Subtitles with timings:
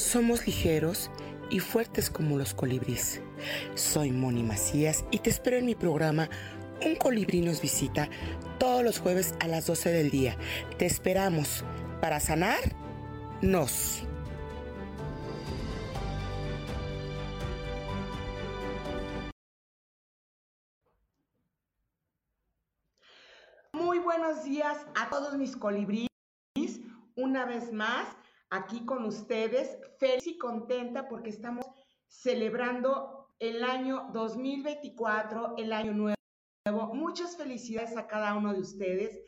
[0.00, 1.10] Somos ligeros
[1.50, 3.20] y fuertes como los colibríes.
[3.74, 6.30] Soy Moni Macías y te espero en mi programa
[6.84, 8.08] Un colibrí nos visita
[8.58, 10.38] todos los jueves a las 12 del día.
[10.78, 11.64] Te esperamos
[12.00, 12.58] para sanar
[13.42, 14.02] nos.
[23.74, 26.08] Muy buenos días a todos mis colibríes.
[27.16, 28.06] Una vez más,
[28.50, 31.64] aquí con ustedes, feliz y contenta porque estamos
[32.08, 36.14] celebrando el año 2024, el año nuevo.
[36.92, 39.20] Muchas felicidades a cada uno de ustedes.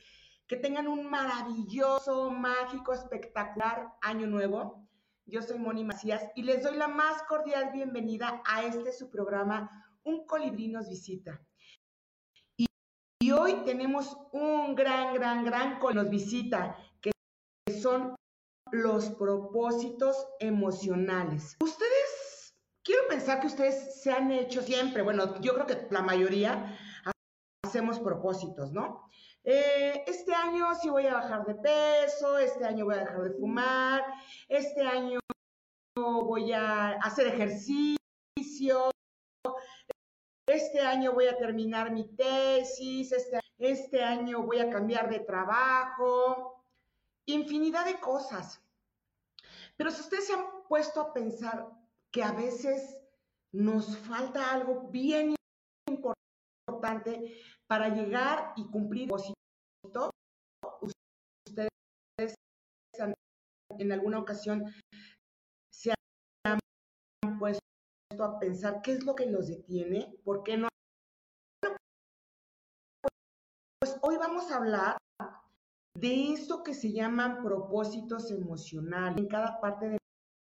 [0.46, 4.86] Que tengan un maravilloso, mágico, espectacular año nuevo.
[5.24, 9.70] Yo soy Moni Macías y les doy la más cordial bienvenida a este su programa,
[10.02, 11.40] Un colibrí nos visita.
[12.56, 12.66] Y,
[13.20, 17.12] y hoy tenemos un gran, gran, gran colibrí nos visita, que
[17.80, 18.16] son
[18.72, 21.56] los propósitos emocionales.
[21.60, 26.76] Ustedes, quiero pensar que ustedes se han hecho siempre, bueno, yo creo que la mayoría
[27.64, 29.08] hacemos propósitos, ¿no?
[29.44, 33.30] Eh, este año sí voy a bajar de peso, este año voy a dejar de
[33.32, 34.04] fumar,
[34.48, 35.20] este año
[35.96, 37.98] voy a hacer ejercicio,
[40.46, 46.51] este año voy a terminar mi tesis, este, este año voy a cambiar de trabajo,
[47.26, 48.60] infinidad de cosas.
[49.76, 51.68] Pero si ustedes se han puesto a pensar
[52.10, 52.98] que a veces
[53.52, 55.34] nos falta algo bien
[55.88, 60.10] importante para llegar y cumplir el propósito,
[60.80, 62.34] ustedes
[63.78, 64.72] en alguna ocasión
[65.72, 65.94] se
[66.44, 66.58] han
[67.38, 67.60] puesto
[68.20, 70.68] a pensar qué es lo que los detiene, por qué no.
[73.80, 74.96] Pues hoy vamos a hablar
[75.94, 79.98] de eso que se llaman propósitos emocionales en cada parte de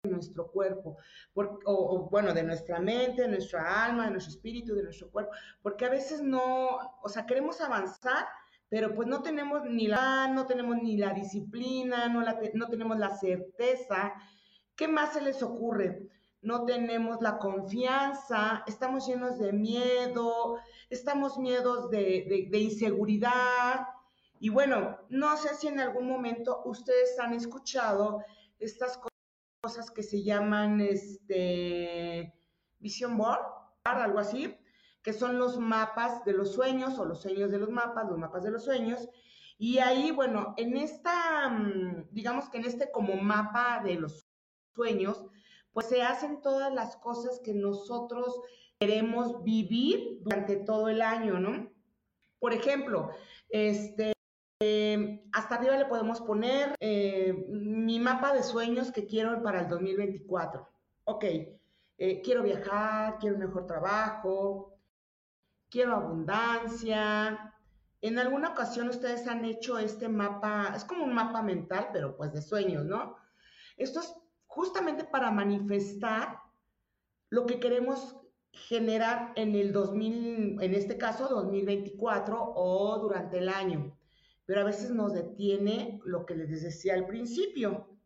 [0.09, 0.97] nuestro cuerpo,
[1.33, 5.31] o, bueno, de nuestra mente, de nuestra alma, de nuestro espíritu, de nuestro cuerpo,
[5.61, 8.27] porque a veces no, o sea, queremos avanzar,
[8.69, 12.97] pero pues no tenemos ni la, no tenemos ni la disciplina, no, la, no tenemos
[12.97, 14.13] la certeza.
[14.75, 16.09] ¿Qué más se les ocurre?
[16.41, 20.57] No tenemos la confianza, estamos llenos de miedo,
[20.89, 23.87] estamos miedos de, de inseguridad.
[24.39, 28.23] Y bueno, no sé si en algún momento ustedes han escuchado
[28.59, 28.99] estas
[29.61, 32.33] cosas que se llaman este,
[32.79, 33.41] Vision Board,
[33.83, 34.55] algo así,
[35.01, 38.43] que son los mapas de los sueños o los sueños de los mapas, los mapas
[38.43, 39.07] de los sueños.
[39.57, 44.27] Y ahí, bueno, en esta, mm, digamos que en este como mapa de los
[44.75, 45.25] sueños,
[45.71, 48.41] pues se hacen todas las cosas que nosotros
[48.79, 51.71] queremos vivir durante todo el año, ¿no?
[52.39, 53.11] Por ejemplo,
[53.49, 54.13] este,
[54.59, 59.67] eh, hasta arriba le podemos poner eh, mi mapa de sueños que quiero para el
[59.67, 60.67] 2024.
[61.05, 64.79] Ok, eh, quiero viajar, quiero un mejor trabajo,
[65.69, 67.53] quiero abundancia.
[68.01, 72.33] En alguna ocasión ustedes han hecho este mapa, es como un mapa mental, pero pues
[72.33, 73.15] de sueños, ¿no?
[73.77, 74.13] Esto es
[74.47, 76.39] justamente para manifestar
[77.29, 78.17] lo que queremos
[78.51, 83.96] generar en el 2000, en este caso 2024 o durante el año
[84.47, 87.99] pero a veces nos detiene lo que les decía al principio.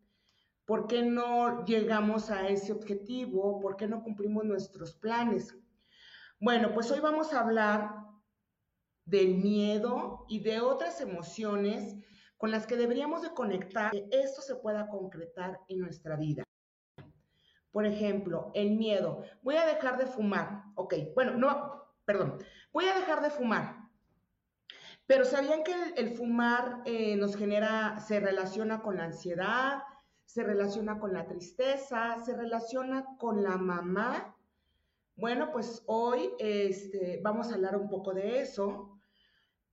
[0.66, 3.60] ¿Por qué no llegamos a ese objetivo?
[3.60, 5.56] ¿Por qué no cumplimos nuestros planes?
[6.40, 7.94] Bueno, pues hoy vamos a hablar
[9.04, 11.94] del miedo y de otras emociones
[12.36, 16.42] con las que deberíamos de conectar que esto se pueda concretar en nuestra vida.
[17.70, 19.22] Por ejemplo, el miedo.
[19.42, 20.64] Voy a dejar de fumar.
[20.74, 22.38] Ok, bueno, no, perdón.
[22.72, 23.81] Voy a dejar de fumar.
[25.12, 29.82] Pero ¿sabían que el, fumar eh, nos genera, se relaciona con la ansiedad,
[30.24, 34.34] se relaciona con la tristeza, se relaciona con la mamá?
[35.14, 38.98] Bueno, pues hoy este, vamos a hablar un poco de eso.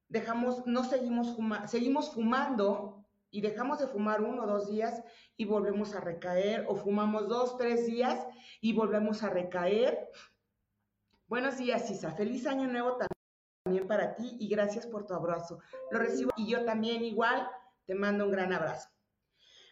[0.10, 1.38] Dejamos, no seguimos,
[1.68, 5.02] seguimos fumando y dejamos de fumar uno o dos días
[5.38, 8.28] y volvemos a recaer, o fumamos dos, tres días
[8.60, 10.10] y volvemos a recaer.
[11.28, 12.12] Buenos días, Isa.
[12.12, 13.19] Feliz año nuevo también
[13.70, 15.60] también para ti y gracias por tu abrazo.
[15.92, 17.48] Lo recibo y yo también igual
[17.86, 18.90] te mando un gran abrazo.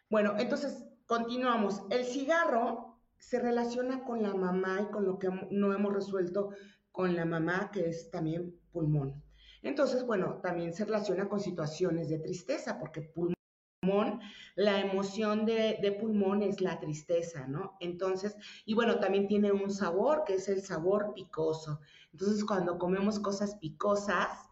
[0.08, 1.82] Bueno, entonces continuamos.
[1.90, 6.52] El cigarro se relaciona con la mamá y con lo que no hemos resuelto
[6.92, 9.24] con la mamá, que es también pulmón.
[9.64, 13.34] Entonces, bueno, también se relaciona con situaciones de tristeza, porque pulmón,
[14.56, 17.78] la emoción de, de, pulmón es la tristeza, ¿no?
[17.80, 18.36] Entonces,
[18.66, 21.80] y bueno, también tiene un sabor, que es el sabor picoso.
[22.12, 24.48] Entonces, cuando comemos cosas picosas,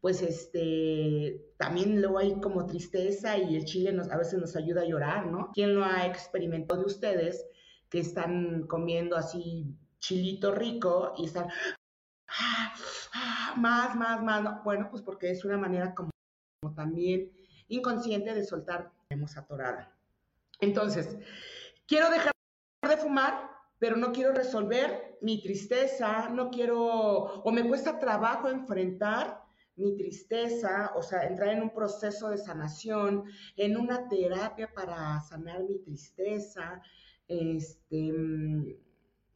[0.00, 4.82] pues este, también luego hay como tristeza y el chile nos, a veces nos ayuda
[4.82, 5.50] a llorar, ¿no?
[5.52, 7.46] ¿Quién lo ha experimentado de ustedes
[7.90, 11.48] que están comiendo así chilito rico y están
[12.28, 12.74] ah,
[13.12, 14.64] ah, más, más, más?
[14.64, 16.10] Bueno, pues porque es una manera como,
[16.74, 17.30] también
[17.70, 19.96] inconsciente de soltar hemos atorada.
[20.60, 21.16] Entonces,
[21.86, 22.32] quiero dejar
[22.82, 29.42] de fumar, pero no quiero resolver mi tristeza, no quiero, o me cuesta trabajo enfrentar
[29.76, 33.24] mi tristeza, o sea, entrar en un proceso de sanación,
[33.56, 36.82] en una terapia para sanar mi tristeza,
[37.26, 38.12] este,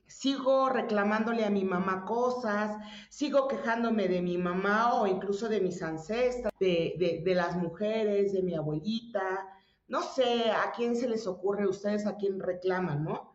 [0.07, 2.77] sigo reclamándole a mi mamá cosas,
[3.09, 8.43] sigo quejándome de mi mamá o incluso de mis ancestras, de, de, las mujeres, de
[8.43, 9.49] mi abuelita,
[9.89, 13.35] no sé a quién se les ocurre, ustedes a quién reclaman, ¿no?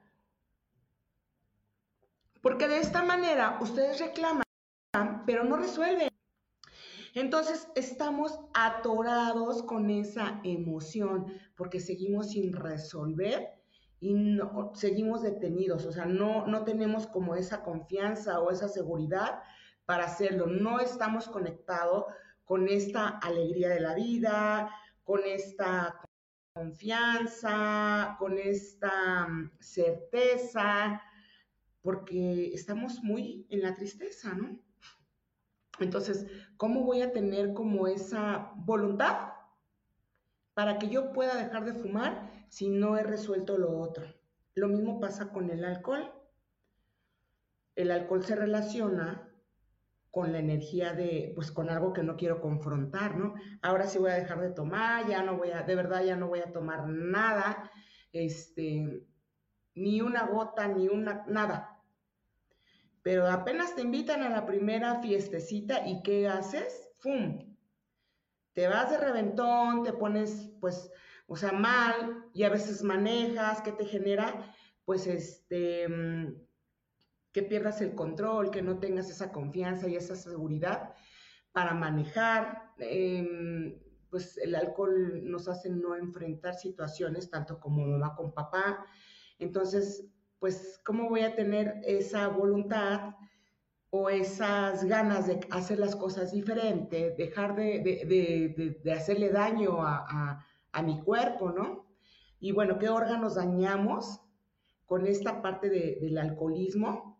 [2.41, 4.43] Porque de esta manera ustedes reclaman,
[5.25, 6.09] pero no resuelven.
[7.13, 13.58] Entonces estamos atorados con esa emoción porque seguimos sin resolver
[14.01, 14.39] y
[14.73, 19.41] seguimos detenidos, o sea, no, no tenemos como esa confianza o esa seguridad
[19.85, 22.05] para hacerlo, no estamos conectados
[22.45, 24.69] con esta alegría de la vida,
[25.03, 25.99] con esta
[26.53, 31.01] confianza, con esta mm, certeza,
[31.81, 34.59] porque estamos muy en la tristeza, ¿no?
[35.79, 36.25] Entonces,
[36.57, 39.33] ¿cómo voy a tener como esa voluntad
[40.53, 44.05] para que yo pueda dejar de fumar si no he resuelto lo otro?
[44.55, 46.13] Lo mismo pasa con el alcohol.
[47.75, 49.25] El alcohol se relaciona
[50.11, 53.35] con la energía de, pues con algo que no quiero confrontar, ¿no?
[53.61, 56.27] Ahora sí voy a dejar de tomar, ya no voy a, de verdad ya no
[56.27, 57.71] voy a tomar nada,
[58.11, 59.07] este,
[59.75, 61.79] ni una gota, ni una, nada
[63.01, 66.91] pero apenas te invitan a la primera fiestecita y ¿qué haces?
[66.99, 67.55] ¡Fum!
[68.53, 70.91] Te vas de reventón, te pones pues,
[71.29, 74.53] o sea, mal y a veces manejas, ¿qué te genera?
[74.83, 76.35] Pues este, mm,
[77.31, 80.93] que pierdas el control, que no tengas esa confianza y esa seguridad
[81.51, 82.73] para manejar.
[82.79, 83.79] Em,
[84.09, 88.83] pues el alcohol nos hace no enfrentar situaciones tanto como mamá con papá.
[89.37, 90.05] Entonces,
[90.39, 93.13] pues, ¿cómo voy a tener esa voluntad
[93.91, 100.45] o esas ganas de hacer las cosas diferente, dejar de, hacerle daño a,
[100.81, 101.87] mi cuerpo, ¿no?
[102.39, 104.21] Y bueno, ¿qué órganos dañamos
[104.85, 107.19] con esta parte del alcoholismo?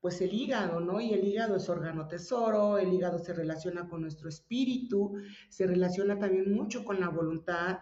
[0.00, 1.00] Pues el hígado, ¿no?
[1.00, 5.14] Y el hígado es órgano tesoro, el hígado se relaciona con nuestro espíritu,
[5.48, 7.78] se relaciona también mucho con la voluntad,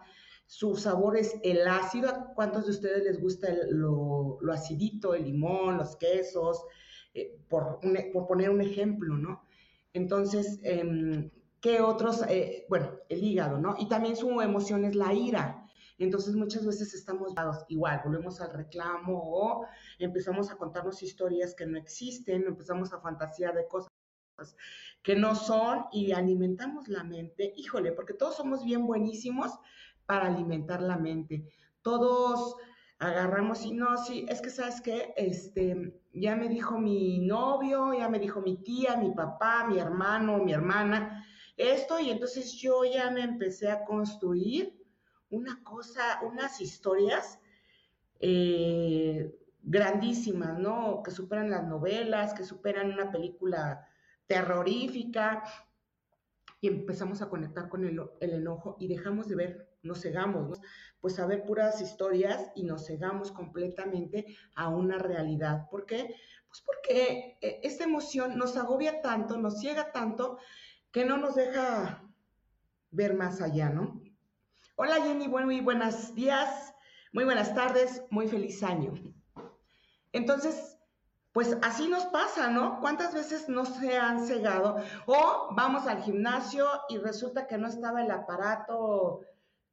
[0.47, 2.09] su sabor es el ácido.
[2.09, 6.65] ¿A cuántos de ustedes les gusta lo, acidito, el limón, los quesos?
[7.13, 7.81] Eh, por,
[8.13, 9.43] por, poner un ejemplo, ¿no?
[9.93, 11.31] Entonces, em,
[11.61, 12.23] ¿qué otros?
[12.29, 13.75] Eh, bueno, el hígado, ¿no?
[13.79, 15.63] Y también su emoción es la ira.
[15.99, 17.33] Entonces muchas veces estamos
[17.69, 19.67] igual, volvemos al reclamo o
[19.99, 23.91] empezamos a contarnos historias que no existen, empezamos a fantasear de cosas
[25.03, 27.55] que no son y alimentamos la mente.
[27.57, 29.59] Híjole, porque todos somos bien buenísimos
[30.05, 31.49] para alimentar la mente.
[31.81, 32.57] Todos
[32.99, 38.09] agarramos y no, sí, es que sabes qué, este, ya me dijo mi novio, ya
[38.09, 41.25] me dijo mi tía, mi papá, mi hermano, mi hermana,
[41.57, 44.85] esto, y entonces yo ya me empecé a construir
[45.31, 47.41] una cosa, unas historias
[48.21, 51.03] eh, grandísimas, ¿no?
[51.03, 53.87] Que superan las novelas, que superan una película
[54.27, 55.43] terrorífica,
[56.61, 60.61] y empezamos a conectar con el, el enojo y dejamos de ver nos cegamos,
[61.01, 65.69] pues a ver puras historias y nos cegamos completamente a una realidad.
[65.71, 66.15] ¿Por qué?
[66.49, 70.39] Pues porque eh, esta emoción nos agobia tanto, nos ciega tanto,
[70.97, 72.03] que no nos deja
[72.91, 74.01] ver más allá, ¿no?
[74.77, 76.73] Hola Jenny, muy buenos días,
[77.13, 78.95] muy buenas tardes, muy feliz año.
[80.13, 80.79] Entonces,
[81.33, 82.81] pues así nos pasa, ¿no?
[82.81, 84.79] ¿Cuántas veces no se han cegado?
[85.05, 89.21] O vamos al gimnasio y resulta que no estaba el aparato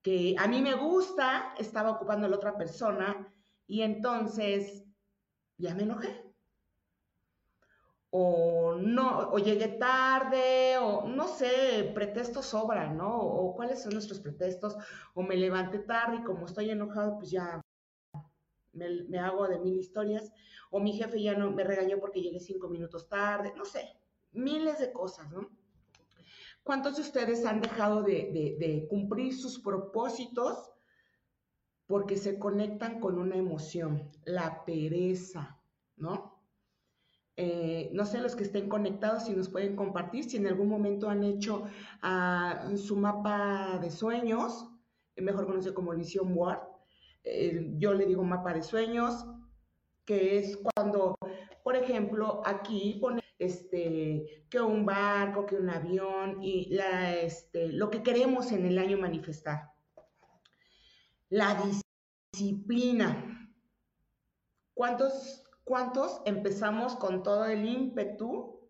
[0.02, 3.34] que a mí me gusta, estaba ocupando la otra persona
[3.66, 4.84] y entonces
[5.58, 6.33] ya me enojé.
[8.16, 13.18] O no, o llegué tarde, o no sé, pretextos sobran, ¿no?
[13.18, 14.78] O cuáles son nuestros pretextos,
[15.16, 17.60] o me levanté tarde y como estoy enojado, pues ya
[18.74, 20.32] me, hago de mil historias,
[20.70, 23.98] o mi jefe ya no me regañó porque llegué cinco minutos tarde, no sé,
[24.32, 25.50] miles de cosas, ¿no?
[26.64, 30.72] ¿Cuántos de ustedes han dejado de, cumplir sus propósitos
[31.88, 35.60] porque se conectan con una emoción, la pereza,
[35.98, 36.33] ¿no?
[37.36, 41.10] Eh, no sé, los que estén conectados, si nos pueden compartir, si en algún momento
[41.10, 41.64] han hecho
[42.02, 44.70] ah, su mapa de sueños,
[45.16, 46.60] mejor conocido como el Vision Board,
[47.24, 49.26] eh, yo le digo mapa de sueños,
[50.06, 51.16] que es cuando,
[51.64, 57.90] por ejemplo, aquí pone este, que un barco, que un avión y la, este, lo
[57.90, 59.72] que queremos en el año manifestar.
[61.30, 61.62] La
[62.34, 63.50] disciplina.
[64.74, 68.70] ¿Cuántos, ¿Cuántos empezamos con todo el ímpetu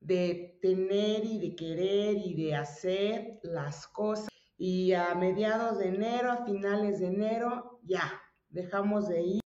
[0.00, 4.28] de tener y de querer y de hacer las cosas?
[4.56, 9.40] Y a mediados de enero, a finales de enero, ya, dejamos de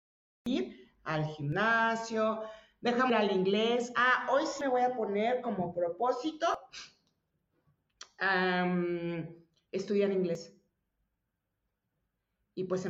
[0.45, 2.43] ir al gimnasio,
[2.79, 3.91] dejamos ir al inglés.
[3.95, 6.47] Ah, hoy sí me voy a poner como propósito
[9.71, 10.55] estudiar inglés.
[12.53, 12.87] Y pues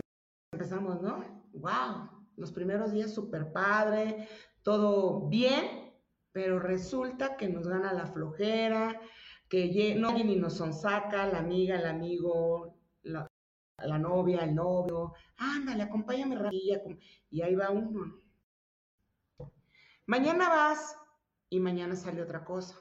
[0.52, 1.24] empezamos, ¿no?
[1.54, 2.15] ¡Wow!
[2.38, 4.28] Los primeros días súper padre,
[4.64, 5.94] todo bien,
[6.32, 9.00] pero resulta que nos gana la flojera,
[9.48, 13.30] que no alguien ni nos sonsaca, la amiga, el amigo, la,
[14.00, 16.82] novia, el novio, ándale, acompáñame rapidilla,
[17.30, 18.22] y ahí va uno.
[20.08, 20.98] Mañana vas
[21.50, 22.80] y mañana sale otra cosa.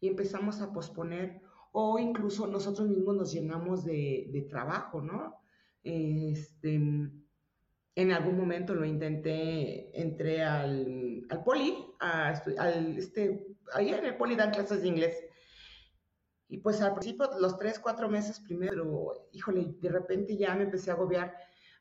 [0.00, 1.42] Y empezamos a posponer
[1.72, 5.36] o incluso nosotros mismos nos llenamos de, trabajo, ¿no?
[5.82, 6.80] Este,
[7.94, 14.36] en algún momento lo intenté, entré al, al poli, al, este, ahí en el poli
[14.36, 15.24] dan clases de inglés
[16.50, 20.90] y pues al principio, los tres, cuatro meses primero, híjole, de repente ya me empecé
[20.90, 21.32] a agobiar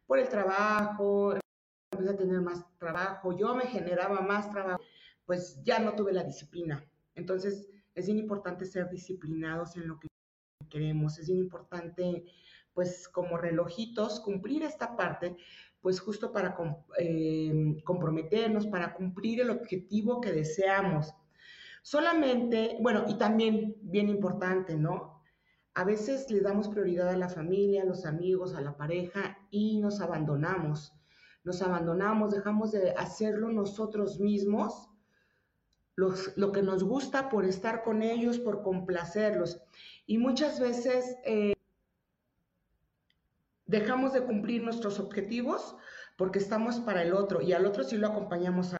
[0.05, 1.33] por el trabajo,
[1.91, 4.79] empecé a tener más trabajo, yo me generaba más trabajo,
[5.25, 6.85] pues ya no tuve la disciplina.
[7.15, 10.07] Entonces, es bien importante ser disciplinados en lo que
[10.69, 12.25] queremos, es bien importante,
[12.71, 15.35] pues como relojitos, cumplir esta parte,
[15.81, 16.57] pues justo para
[16.97, 21.13] eh, comprometernos, para cumplir el objetivo que deseamos.
[21.81, 25.21] Solamente, bueno, y también bien importante, ¿no?
[25.73, 29.77] A veces le damos prioridad a la familia, a los amigos, a la pareja y
[29.77, 30.93] nos abandonamos.
[31.43, 34.89] Nos abandonamos, dejamos de hacerlo nosotros mismos,
[35.95, 39.61] lo que nos gusta por estar con ellos, por complacerlos.
[40.05, 41.53] Y muchas veces eh,
[43.69, 45.75] dejamos de cumplir nuestros objetivos
[46.17, 48.79] porque estamos para el otro y al otro sí lo acompañamos a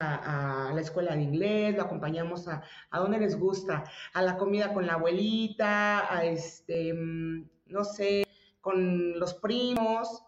[0.00, 4.72] a, la escuela de inglés, lo acompañamos a, a donde les gusta, a la comida
[4.72, 8.26] con la abuelita, a este, mm, no sé,
[8.62, 10.24] con los primos,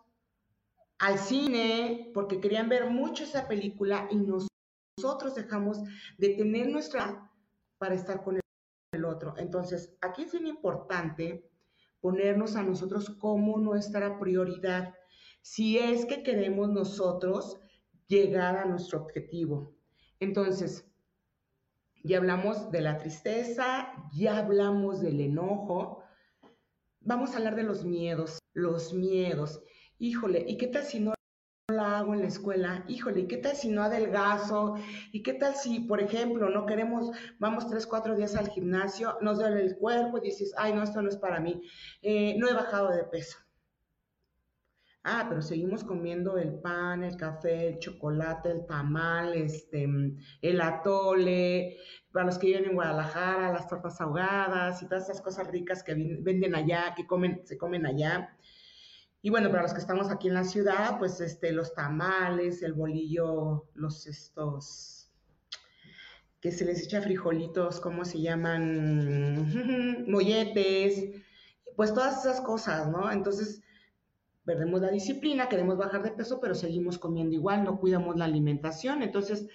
[0.98, 5.80] al cine, porque querían ver mucho esa película y nosotros dejamos
[6.18, 7.30] de tener nuestra
[7.78, 8.38] para estar con
[8.92, 9.34] el otro.
[9.38, 11.50] Entonces, aquí es bien importante
[12.02, 14.92] ponernos a nosotros como nuestra prioridad.
[15.40, 17.58] Si es que queremos nosotros
[18.08, 19.74] llegar a nuestro objetivo.
[20.20, 20.86] Entonces,
[22.04, 26.02] ya hablamos de la tristeza, ya hablamos del enojo.
[27.00, 29.62] Vamos a hablar de los miedos, los miedos.
[29.98, 31.14] Híjole, ¿y qué tal si no
[31.84, 32.84] hago en la escuela?
[32.88, 34.76] Híjole, ¿y qué tal si no adelgazo?
[35.12, 39.38] ¿Y qué tal si, por ejemplo, no queremos, vamos tres, cuatro días al gimnasio, nos
[39.38, 41.62] duele el cuerpo y dices, ay, no, esto no es para mí,
[42.02, 43.38] eh, no he bajado de peso.
[45.04, 49.88] Ah, pero seguimos comiendo el pan, el café, el chocolate, el tamal, este,
[50.40, 51.76] el atole,
[52.12, 55.94] para los que viven en Guadalajara, las tortas ahogadas y todas esas cosas ricas que
[56.20, 58.36] venden allá, que comen, se comen allá.
[59.24, 62.72] Y bueno, para los que estamos aquí en la ciudad, pues este, los tamales, el
[62.72, 65.12] bolillo, los estos,
[66.40, 70.04] que se les echa frijolitos, ¿cómo se llaman?
[70.10, 71.22] Molletes,
[71.76, 73.12] pues todas esas cosas, ¿no?
[73.12, 73.62] Entonces,
[74.44, 79.04] perdemos la disciplina, queremos bajar de peso, pero seguimos comiendo igual, no cuidamos la alimentación.
[79.04, 79.46] Entonces,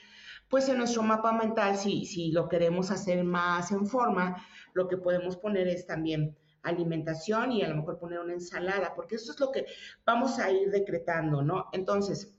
[0.48, 4.42] pues en nuestro mapa mental, si, si lo queremos hacer más en forma,
[4.74, 9.16] lo que podemos poner es también alimentación y a lo mejor poner una ensalada, porque
[9.16, 9.66] eso es lo que
[10.06, 11.68] vamos a ir decretando, ¿no?
[11.74, 12.38] Entonces,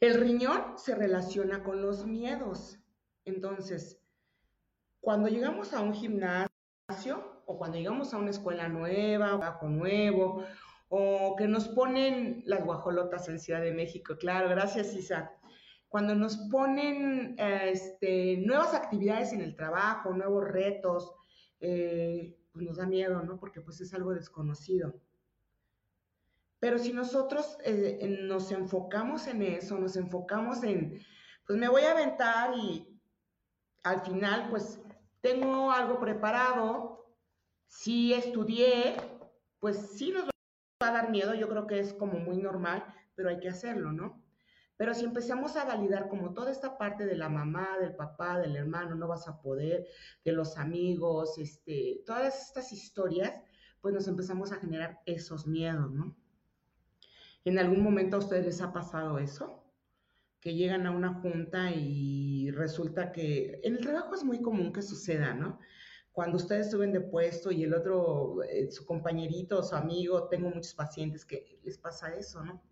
[0.00, 2.78] el riñón se relaciona con los miedos.
[3.26, 4.00] Entonces,
[5.00, 6.48] cuando llegamos a un gimnasio,
[7.46, 10.44] o cuando llegamos a una escuela nueva, bajo nuevo,
[10.88, 15.32] o que nos ponen las guajolotas en Ciudad de México, claro, gracias Isa.
[15.88, 21.12] Cuando nos ponen este, nuevas actividades en el trabajo, nuevos retos,
[21.60, 23.38] eh, pues nos da miedo, ¿no?
[23.38, 24.94] Porque pues es algo desconocido.
[26.58, 31.00] Pero si nosotros eh, nos enfocamos en eso, nos enfocamos en,
[31.46, 32.86] pues me voy a aventar y
[33.82, 34.78] al final, pues
[35.22, 37.16] tengo algo preparado,
[37.66, 38.96] si estudié,
[39.58, 43.30] pues sí nos va a dar miedo, yo creo que es como muy normal, pero
[43.30, 44.22] hay que hacerlo, ¿no?
[44.80, 48.56] Pero si empezamos a validar como toda esta parte de la mamá, del papá, del
[48.56, 49.86] hermano, no vas a poder,
[50.24, 53.34] de los amigos, este, todas estas historias,
[53.82, 56.16] pues nos empezamos a generar esos miedos, ¿no?
[57.44, 59.62] ¿En algún momento a ustedes les ha pasado eso?
[60.40, 64.80] Que llegan a una junta y resulta que en el trabajo es muy común que
[64.80, 65.58] suceda, ¿no?
[66.10, 70.72] Cuando ustedes suben de puesto y el otro, eh, su compañerito su amigo, tengo muchos
[70.72, 72.69] pacientes que les pasa eso, ¿no?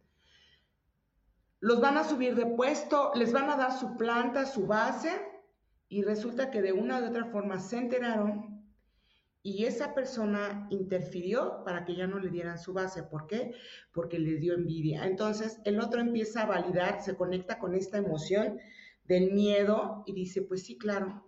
[1.61, 5.11] Los van a subir de puesto, les van a dar su planta, su base,
[5.89, 8.59] y resulta que de una u otra forma se enteraron
[9.43, 13.03] y esa persona interfirió para que ya no le dieran su base.
[13.05, 13.55] ¿Por qué?
[13.93, 15.07] Porque le dio envidia.
[15.07, 18.59] Entonces el otro empieza a validar, se conecta con esta emoción
[19.05, 21.25] del miedo y dice, pues sí, claro.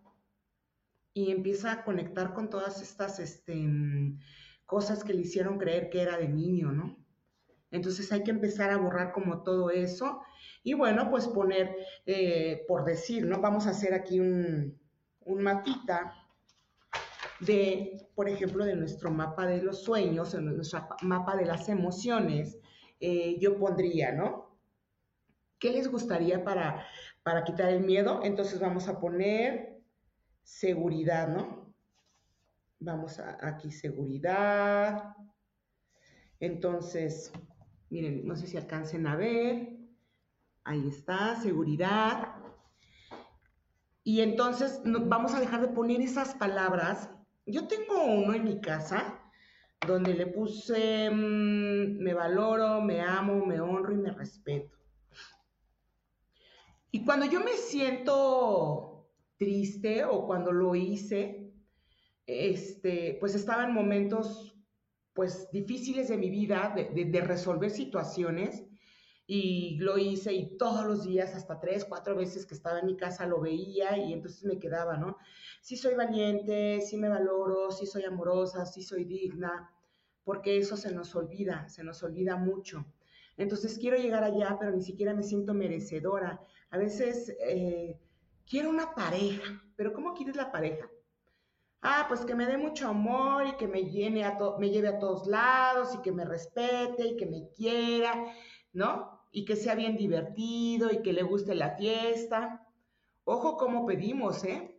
[1.14, 3.66] Y empieza a conectar con todas estas este,
[4.66, 7.00] cosas que le hicieron creer que era de niño, ¿no?
[7.70, 10.22] Entonces hay que empezar a borrar como todo eso.
[10.62, 13.40] Y bueno, pues poner, eh, por decir, ¿no?
[13.40, 14.78] Vamos a hacer aquí un,
[15.20, 16.14] un mapita
[17.40, 22.58] de, por ejemplo, de nuestro mapa de los sueños, en nuestro mapa de las emociones,
[23.00, 24.58] eh, yo pondría, ¿no?
[25.58, 26.86] ¿Qué les gustaría para,
[27.22, 28.20] para quitar el miedo?
[28.22, 29.80] Entonces vamos a poner
[30.42, 31.74] seguridad, ¿no?
[32.78, 35.14] Vamos a, aquí, seguridad.
[36.40, 37.32] Entonces,
[37.90, 39.76] miren, no sé si alcancen a ver.
[40.64, 42.35] Ahí está, seguridad.
[44.02, 47.11] Y entonces vamos a dejar de poner esas palabras
[47.50, 49.18] yo tengo uno en mi casa
[49.87, 54.76] donde le puse mm, me valoro, me amo, me honro y me respeto.
[56.92, 61.53] Y cuando yo me siento triste o cuando lo hice,
[62.26, 64.49] este, pues estaba en momentos
[65.14, 68.64] pues difíciles de mi vida, de resolver situaciones,
[69.33, 72.96] y lo hice y todos los días, hasta tres, cuatro veces que estaba en mi
[72.96, 75.18] casa lo veía y entonces me quedaba, ¿no?
[75.61, 79.70] Sí soy valiente, sí me valoro, sí soy amorosa, sí soy digna,
[80.25, 82.85] porque eso se nos olvida, se nos olvida mucho.
[83.37, 86.40] Entonces quiero llegar allá, pero ni siquiera me siento merecedora.
[86.70, 88.01] A veces eh,
[88.44, 90.90] quiero una pareja, pero ¿cómo quieres la pareja?
[91.83, 94.99] Ah, pues que me dé mucho amor y que me, llene a me lleve a
[94.99, 98.14] todos lados y que me respete y que me quiera,
[98.73, 99.21] ¿no?
[99.33, 102.66] y que sea bien divertido y que le guste la fiesta.
[103.25, 104.77] Ojo cómo pedimos, ¿eh?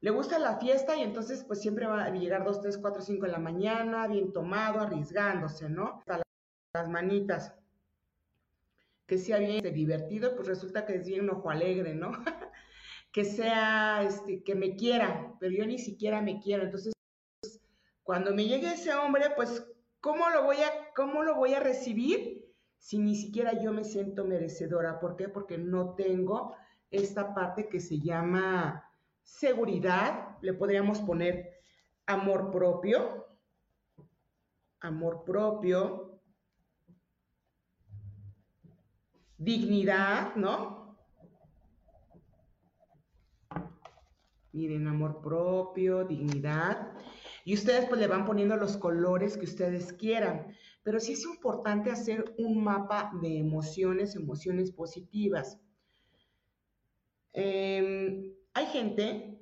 [0.00, 3.26] Le gusta la fiesta y entonces pues siempre va a llegar 2, 3, 4, 5
[3.26, 5.98] en la mañana, bien tomado, arriesgándose, ¿no?
[5.98, 6.22] Hasta
[6.74, 7.54] las manitas.
[9.06, 12.12] Que sea bien divertido, pues resulta que es bien ojo alegre, ¿no?
[13.12, 16.64] que sea, este, que me quiera, pero yo ni siquiera me quiero.
[16.64, 16.92] Entonces,
[18.02, 19.66] cuando me llegue ese hombre, pues,
[20.00, 22.40] ¿cómo lo voy a, cómo lo voy a recibir?
[22.80, 24.98] si ni siquiera yo me siento merecedora.
[24.98, 25.28] ¿Por qué?
[25.28, 26.56] Porque no tengo
[26.90, 28.90] esta parte que se llama
[29.22, 31.60] seguridad, le podríamos poner
[32.06, 33.26] amor propio,
[34.80, 36.20] amor propio,
[39.36, 40.79] dignidad, ¿no?
[44.52, 46.92] Miren, amor propio, dignidad.
[47.44, 51.90] Y ustedes pues le van poniendo los colores que ustedes quieran pero sí es importante
[51.90, 55.58] hacer un mapa de emociones, emociones positivas.
[57.32, 59.38] Em, hay gente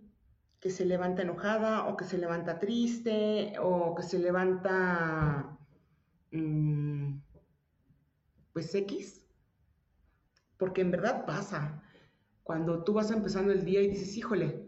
[0.60, 5.56] que se levanta enojada o que se levanta triste o que se levanta
[6.32, 7.20] mm,
[8.52, 9.24] pues X,
[10.56, 11.82] porque en verdad pasa.
[12.42, 14.67] Cuando tú vas empezando el día y dices, híjole,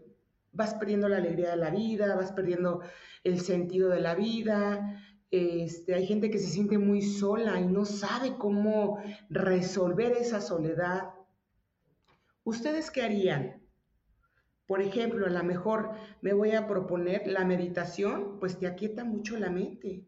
[0.51, 2.81] vas perdiendo la alegría de la vida, vas perdiendo
[3.23, 7.85] el sentido de la vida, este, hay gente que se siente muy sola y no
[7.85, 11.13] sabe cómo resolver esa soledad.
[12.43, 13.61] ¿Ustedes qué harían?
[14.67, 19.37] Por ejemplo, a lo mejor me voy a proponer la meditación, pues te aquieta mucho
[19.37, 20.05] la mente.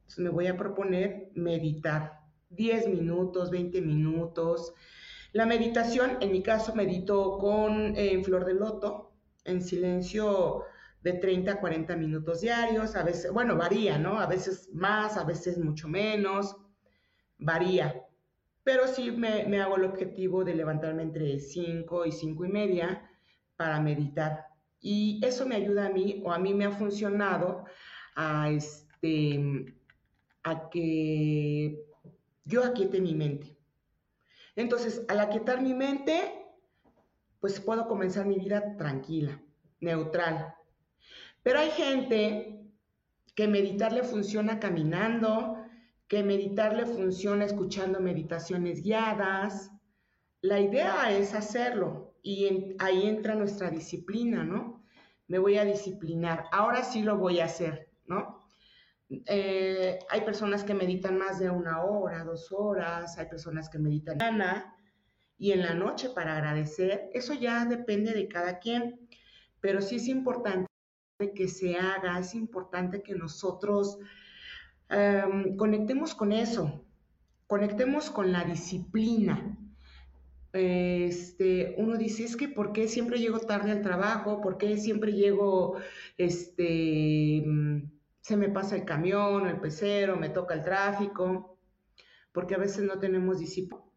[0.00, 4.72] Entonces me voy a proponer meditar 10 minutos, 20 minutos.
[5.32, 9.09] La meditación, en mi caso, medito con eh, flor de loto,
[9.44, 10.64] en silencio
[11.02, 14.18] de 30 a 40 minutos diarios, a veces, bueno, varía, ¿no?
[14.20, 16.56] A veces más, a veces mucho menos,
[17.38, 18.06] varía.
[18.62, 23.10] Pero sí me, hago el objetivo de levantarme entre 5 y 5 y media
[23.56, 24.46] para meditar.
[24.80, 27.64] Y eso me ayuda a mí, o a mí me ha funcionado,
[28.14, 29.74] a, este,
[30.42, 31.82] a que
[32.44, 33.56] yo aquiete mi mente.
[34.56, 36.39] Entonces, al aquietar mi mente,
[37.40, 39.40] pues puedo comenzar mi vida tranquila,
[39.80, 40.54] neutral.
[41.42, 42.60] Pero hay gente
[43.34, 45.56] que meditar le funciona caminando,
[46.06, 49.70] que meditar le funciona escuchando meditaciones guiadas.
[50.42, 54.84] La idea es hacerlo y ahí entra nuestra disciplina, ¿no?
[55.26, 56.44] Me voy a disciplinar.
[56.52, 58.44] Ahora sí lo voy a hacer, ¿no?
[59.08, 64.18] Eh, hay personas que meditan más de una hora, dos horas, hay personas que meditan
[64.18, 64.74] mañana
[65.40, 67.08] y en la noche para agradecer.
[67.14, 69.00] Eso ya depende de cada quien,
[69.60, 70.68] pero sí es importante
[71.34, 73.98] que se haga, es importante que nosotros
[74.90, 76.84] em, conectemos con eso,
[77.46, 79.56] conectemos con la disciplina.
[80.52, 84.42] Este, uno dice, es que ¿por qué siempre llego tarde al trabajo?
[84.42, 85.78] ¿Por qué siempre llego,
[86.18, 87.44] este,
[88.20, 91.58] se me pasa el camión, el pecero, me toca el tráfico,
[92.32, 93.89] porque a veces no tenemos disciplina.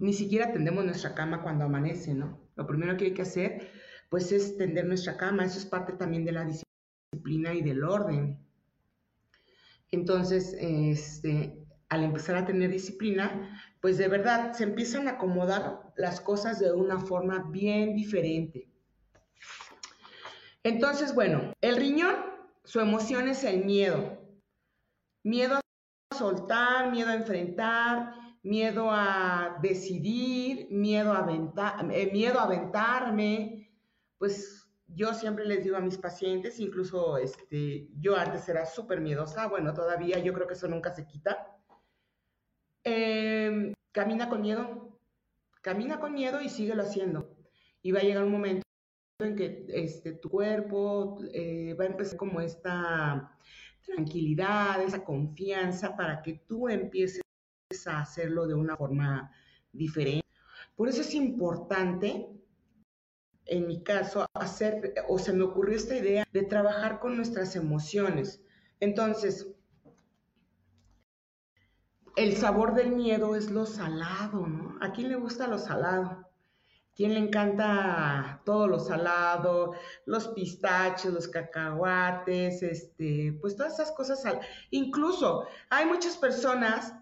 [0.00, 2.40] Ni siquiera tendemos nuestra cama cuando amanece, ¿no?
[2.56, 3.70] Lo primero que hay que hacer,
[4.10, 5.44] pues, es tender nuestra cama.
[5.44, 8.38] Eso es parte también de la disciplina y del orden.
[9.90, 16.20] Entonces, este, al empezar a tener disciplina, pues de verdad se empiezan a acomodar las
[16.20, 18.68] cosas de una forma bien diferente.
[20.62, 22.16] Entonces, bueno, el riñón,
[22.64, 24.18] su emoción es el miedo.
[25.22, 28.12] Miedo a soltar, miedo a enfrentar,
[28.48, 33.70] miedo a decidir, miedo a, aventar, eh, miedo a aventarme.
[34.16, 39.46] Pues yo siempre les digo a mis pacientes, incluso este, yo antes era súper miedosa,
[39.46, 41.46] bueno, todavía yo creo que eso nunca se quita.
[42.84, 44.98] Em, camina con miedo,
[45.60, 47.36] camina con miedo y síguelo haciendo.
[47.82, 48.62] Y va a llegar un momento
[49.20, 53.36] en que este, tu cuerpo eh, va a empezar como esta
[53.84, 57.22] tranquilidad, esa confianza para que tú empieces
[57.86, 59.30] a hacerlo de una forma
[59.72, 60.26] diferente.
[60.74, 62.26] Por eso es importante,
[63.44, 68.40] en mi caso, hacer, o se me ocurrió esta idea de trabajar con nuestras emociones.
[68.80, 69.48] Entonces,
[72.16, 74.78] el sabor del miedo es lo salado, ¿no?
[74.80, 76.26] ¿A quién le gusta lo salado?
[76.96, 79.74] ¿Quién le encanta todo lo salado,
[80.06, 84.24] los pistachos, los cacahuates, este, pues todas esas cosas.
[84.70, 86.94] Incluso hay muchas personas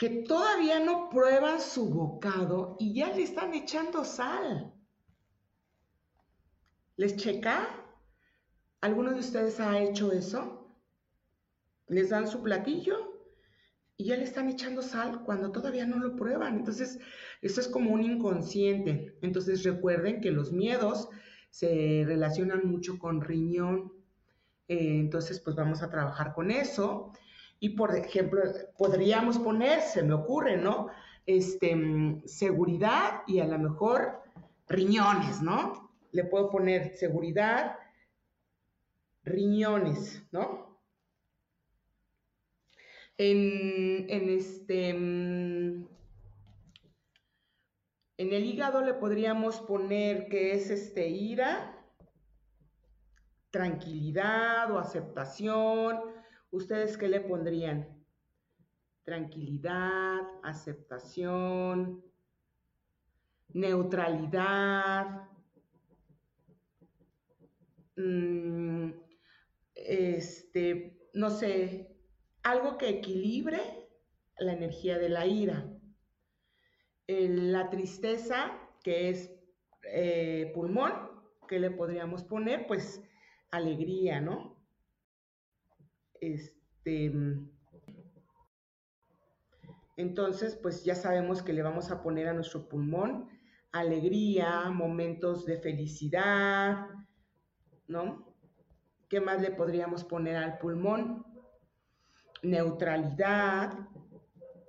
[0.00, 4.72] que todavía no prueban su bocado y ya le están echando sal.
[6.96, 7.68] ¿Les checa?
[8.80, 10.74] ¿Alguno de ustedes ha hecho eso?
[11.88, 13.10] ¿Les dan su platillo?
[13.98, 16.56] y ya le están echando sal cuando todavía no lo prueban.
[16.56, 16.98] Entonces,
[17.42, 19.18] eso es como un inconsciente.
[19.20, 21.10] Entonces, recuerden que los miedos
[21.50, 23.92] se relacionan mucho con riñón.
[24.68, 27.12] Eh, entonces, pues vamos a trabajar con eso.
[27.60, 28.42] Y, por ejemplo,
[28.76, 30.88] podríamos poner, se me ocurre, ¿no?
[31.26, 34.22] Este, seguridad y a lo mejor
[34.66, 35.92] riñones, ¿no?
[36.12, 37.76] Le puedo poner seguridad,
[39.24, 40.70] riñones, ¿no?
[43.18, 45.86] En, este, mm,
[48.16, 51.76] en el hígado le podríamos poner que es este ira,
[53.50, 56.00] tranquilidad o aceptación.
[56.50, 58.04] ¿Ustedes qué le pondrían?
[59.04, 62.02] Tranquilidad, aceptación,
[63.52, 65.28] neutralidad,
[67.96, 68.90] mm,
[69.74, 71.96] este, no sé,
[72.42, 73.88] algo que equilibre
[74.38, 75.66] la energía de la ira.
[77.06, 78.52] La tristeza,
[78.84, 79.30] que es
[79.82, 80.92] eh, pulmón,
[81.48, 82.66] que le podríamos poner?
[82.66, 83.02] Pues
[83.50, 84.49] alegría, ¿no?
[86.20, 87.12] Este,
[89.96, 93.28] entonces, pues ya sabemos que le vamos a poner a nuestro pulmón
[93.72, 96.86] alegría, momentos de felicidad,
[97.86, 98.34] ¿no?
[99.08, 101.24] ¿Qué más le podríamos poner al pulmón?
[102.42, 103.72] neutralidad,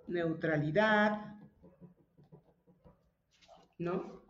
[0.08, 1.36] neutralidad,
[3.78, 4.22] ¿no?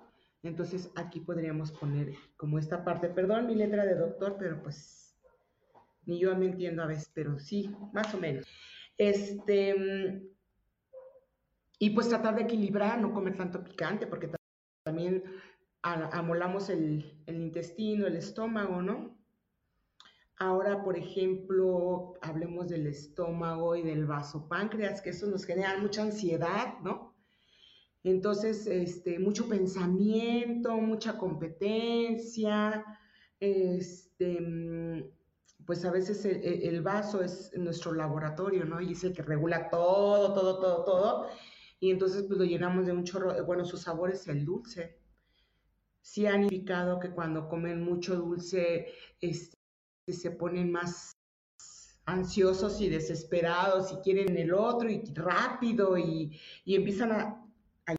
[0.43, 5.00] Entonces aquí podríamos poner como esta parte, perdón mi letra de doctor, pero pues
[6.05, 8.47] ni yo me entiendo a veces, pero sí, más o menos.
[8.97, 10.21] Este,
[11.79, 14.29] y pues tratar de equilibrar, no comer tanto picante, porque
[14.83, 15.23] también
[15.81, 19.17] amolamos el, intestino, el estómago, ¿no?
[20.37, 26.79] Ahora, por ejemplo, hablemos del estómago y del vasopáncreas, que eso nos genera mucha ansiedad,
[26.83, 27.15] ¿no?
[28.03, 32.85] Entonces, este, mucho pensamiento, mucha competencia,
[33.39, 35.11] este,
[35.71, 38.81] pues a veces el, vaso es nuestro laboratorio, ¿no?
[38.81, 41.27] Y es el que regula todo, todo, todo, todo.
[41.79, 44.99] Y entonces pues lo llenamos de un chorro, bueno, su sabor es el dulce.
[46.01, 48.87] Sí han indicado que cuando comen mucho dulce,
[49.21, 49.55] este,
[50.09, 51.13] se ponen más
[52.03, 57.45] ansiosos y desesperados y quieren el otro y rápido y, empiezan a,
[57.85, 57.95] a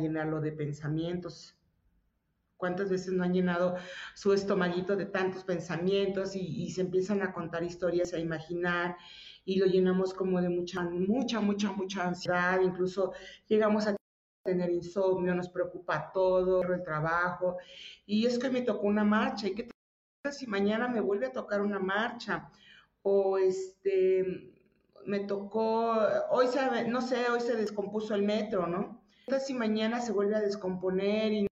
[0.00, 1.57] llenarlo de pensamientos
[2.58, 3.76] ¿Cuántas veces no han llenado
[4.14, 8.96] su estomaguito de tantos pensamientos y, se empiezan a contar historias, a imaginar
[9.44, 13.12] y lo llenamos como de mucha, mucha, mucha, mucha ansiedad, incluso
[13.46, 13.96] llegamos a
[14.44, 17.58] tener insomnio, nos preocupa todo, el trabajo,
[18.04, 19.68] y es que me tocó una marcha, ¿y qué
[20.22, 22.50] tal si mañana me vuelve a tocar una marcha?
[23.02, 24.52] O este,
[25.06, 25.96] me tocó,
[26.30, 29.00] hoy se, no sé, hoy se descompuso el metro, ¿no?
[29.24, 31.47] ¿Qué tal si mañana se vuelve a descomponer y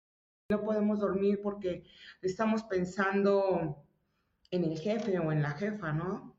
[0.53, 1.85] no podemos dormir porque
[2.21, 3.85] estamos pensando
[4.51, 6.37] en el jefe o en la jefa, ¿no?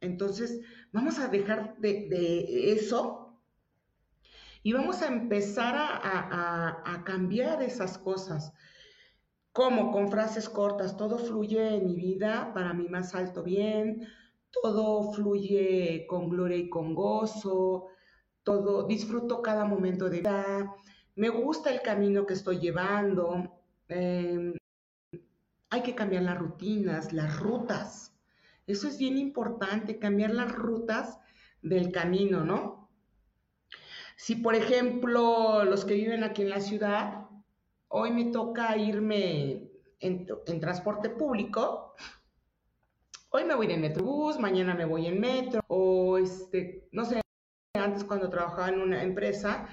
[0.00, 0.60] Entonces,
[0.92, 3.40] vamos a dejar de, eso
[4.62, 8.52] y vamos a empezar a, cambiar esas cosas.
[9.52, 14.06] Como con frases cortas, todo fluye en mi vida para mi más alto bien,
[14.62, 17.88] todo fluye con gloria y con gozo,
[18.42, 20.74] todo, disfruto cada momento de vida,
[21.14, 23.60] me gusta el camino que estoy llevando.
[23.88, 24.54] Em,
[25.70, 28.14] hay que cambiar las rutinas, las rutas.
[28.66, 31.18] Eso es bien importante, cambiar las rutas
[31.62, 32.90] del camino, ¿no?
[34.16, 37.26] Si, por ejemplo, los que viven aquí en la ciudad,
[37.88, 39.70] hoy me toca irme
[40.00, 40.26] en,
[40.60, 41.94] transporte público,
[43.30, 47.20] hoy me voy en metrobús, mañana me voy en metro, o este, no sé,
[47.74, 49.68] antes cuando trabajaba en una empresa,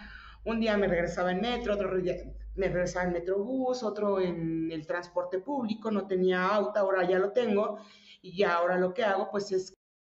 [0.46, 2.16] un día me regresaba en metro, otro día
[2.56, 7.32] me regresaba en metrobús, otro en el transporte público, no tenía auto, ahora ya lo
[7.32, 7.80] tengo
[8.22, 9.74] y ahora lo que hago pues es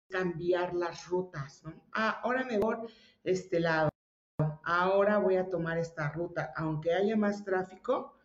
[0.09, 1.63] cambiar las rutas.
[1.93, 2.77] Ah, ahora me voy
[3.25, 3.89] este lado,
[4.65, 8.19] ahora voy a tomar esta ruta, aunque haya más tráfico,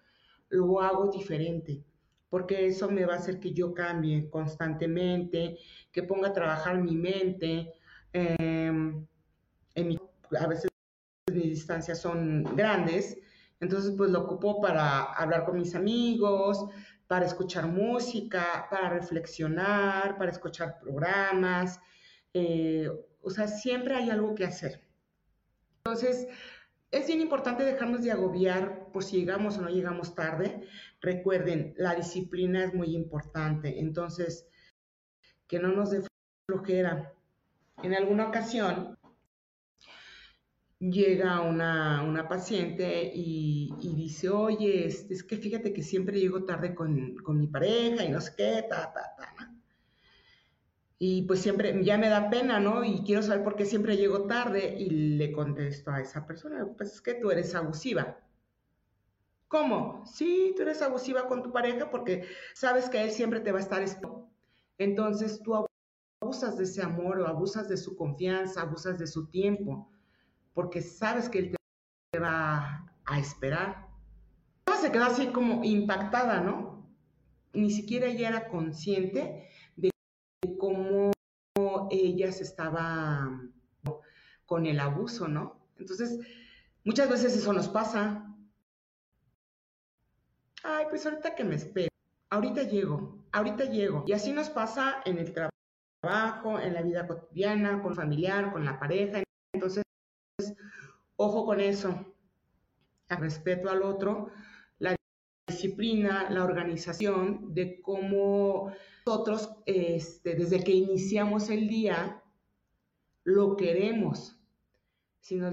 [0.49, 1.83] lo hago diferente,
[2.29, 5.57] porque eso me va a hacer que yo cambie constantemente,
[5.91, 7.73] que ponga a trabajar mi mente,
[8.13, 9.05] em,
[10.39, 10.69] a veces
[11.37, 13.17] mis distancias son grandes,
[13.59, 16.65] entonces pues lo ocupo para hablar con mis amigos,
[17.07, 21.79] para escuchar música, para reflexionar, para escuchar programas,
[22.33, 22.89] eh,
[23.21, 24.81] o sea, siempre hay algo que hacer.
[25.83, 26.27] Entonces,
[26.91, 30.67] es bien importante dejarnos de agobiar por si llegamos o no llegamos tarde.
[31.01, 34.47] Recuerden, la disciplina es muy importante, entonces,
[35.47, 36.03] que no nos dé
[36.45, 37.13] flojera.
[37.83, 38.96] En alguna ocasión,
[40.79, 46.75] llega una, una paciente y, dice, oye, es, es, que fíjate que siempre llego tarde
[46.75, 49.53] con, con, mi pareja y no sé qué, ta, ta, ta.
[50.99, 52.83] Y pues siempre, ya me da pena, ¿no?
[52.83, 56.93] Y quiero saber por qué siempre llego tarde y le contesto a esa persona, pues
[56.93, 58.19] es que tú eres abusiva.
[59.47, 60.03] ¿Cómo?
[60.05, 63.61] Sí, tú eres abusiva con tu pareja porque sabes que él siempre te va a
[63.61, 63.85] estar
[64.77, 65.67] Entonces tú
[66.19, 69.89] abusas de ese amor o abusas de su confianza, abusas de su tiempo
[70.57, 71.55] porque sabes que él
[72.11, 73.89] te va a esperar.
[74.81, 76.89] Se quedó así como impactada, ¿no?
[77.53, 79.91] Ni siquiera ella era consciente de
[80.57, 81.11] cómo
[81.91, 83.39] ella se estaba
[84.47, 85.69] con el abuso, ¿no?
[85.77, 86.19] Entonces,
[86.83, 88.35] muchas veces eso nos pasa.
[90.63, 91.89] Ay, pues ahorita que me espero,
[92.31, 94.05] ahorita llego, ahorita llego.
[94.07, 95.31] Y así nos pasa en el
[96.01, 99.21] trabajo, en la vida cotidiana, con el familiar, con la pareja.
[99.53, 99.83] Entonces,
[101.17, 102.05] ojo con eso,
[103.09, 104.29] el respeto al otro,
[104.79, 104.95] la
[105.47, 108.71] disciplina, la organización de cómo
[109.05, 112.23] nosotros, este, desde que iniciamos el día,
[113.23, 114.39] lo queremos.
[115.21, 115.51] Si nos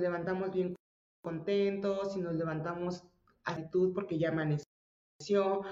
[0.00, 0.74] levantamos bien
[1.22, 3.04] contentos, si nos levantamos
[3.44, 5.62] actitud porque ya amaneció,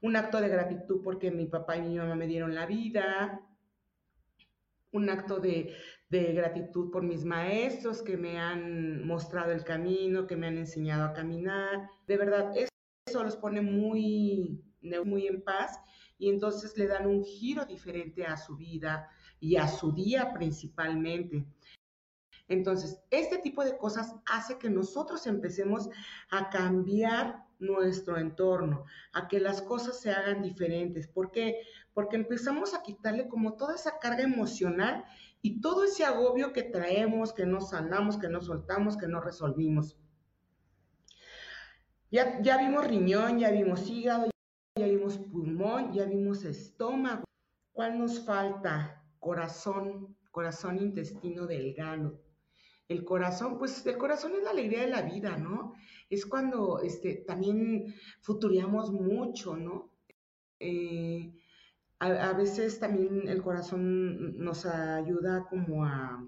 [0.00, 3.40] un acto de gratitud porque mi papá y mi mamá me dieron la vida,
[4.92, 5.74] un acto de,
[6.20, 11.12] gratitud por mis maestros que me han mostrado el camino, que me han enseñado a
[11.12, 11.88] caminar.
[12.06, 14.62] De verdad, eso, los pone muy,
[15.04, 15.78] muy en paz
[16.18, 19.08] y entonces le dan un giro diferente a su vida
[19.40, 21.46] y a su día principalmente.
[22.48, 25.88] Entonces, este tipo de cosas hace que nosotros empecemos
[26.30, 31.08] a cambiar nuestro entorno, a que las cosas se hagan diferentes.
[31.08, 31.60] ¿Por qué?
[31.94, 35.04] Porque empezamos a quitarle como toda esa carga emocional
[35.42, 39.98] y todo ese agobio que traemos, que no sanamos, que no soltamos, que no resolvimos.
[42.12, 44.30] Ya, ya vimos riñón, ya vimos hígado,
[44.78, 47.24] ya vimos pulmón, ya vimos estómago.
[47.72, 49.02] ¿Cuál nos falta?
[49.18, 52.20] Corazón, corazón intestino delgado.
[52.86, 55.74] El corazón, pues el corazón es la alegría de la vida, ¿no?
[56.08, 59.90] Es cuando este, también futuriamos mucho, ¿no?
[60.60, 61.32] Eh,
[62.02, 66.26] a, veces también el corazón nos ayuda como a,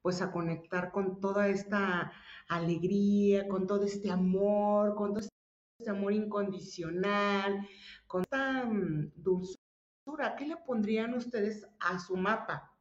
[0.00, 2.12] pues a conectar con toda esta
[2.48, 7.68] alegría, con todo este amor, con todo este amor incondicional,
[8.06, 10.34] con esta mm, dulzura.
[10.38, 12.72] ¿Qué le pondrían ustedes a su mapa?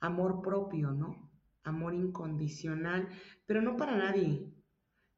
[0.00, 1.30] Amor propio, ¿no?
[1.62, 3.08] Amor incondicional,
[3.44, 4.50] pero no para nadie,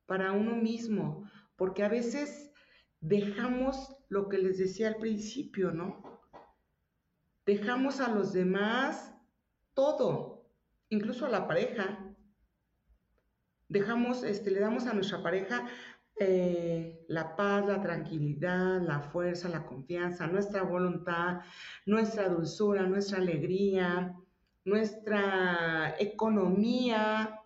[0.06, 2.50] para uno mismo, porque a veces
[3.00, 6.02] dejamos lo que les decía al principio, ¿no?
[7.46, 9.14] Dejamos a los demás
[9.74, 10.44] todo,
[10.88, 11.98] incluso a la pareja.
[13.68, 15.66] Dejamos, este, le damos a nuestra pareja
[16.20, 21.42] eh, la paz, la tranquilidad, la fuerza, la confianza, nuestra voluntad,
[21.86, 24.16] nuestra dulzura, nuestra alegría,
[24.64, 27.40] nuestra economía,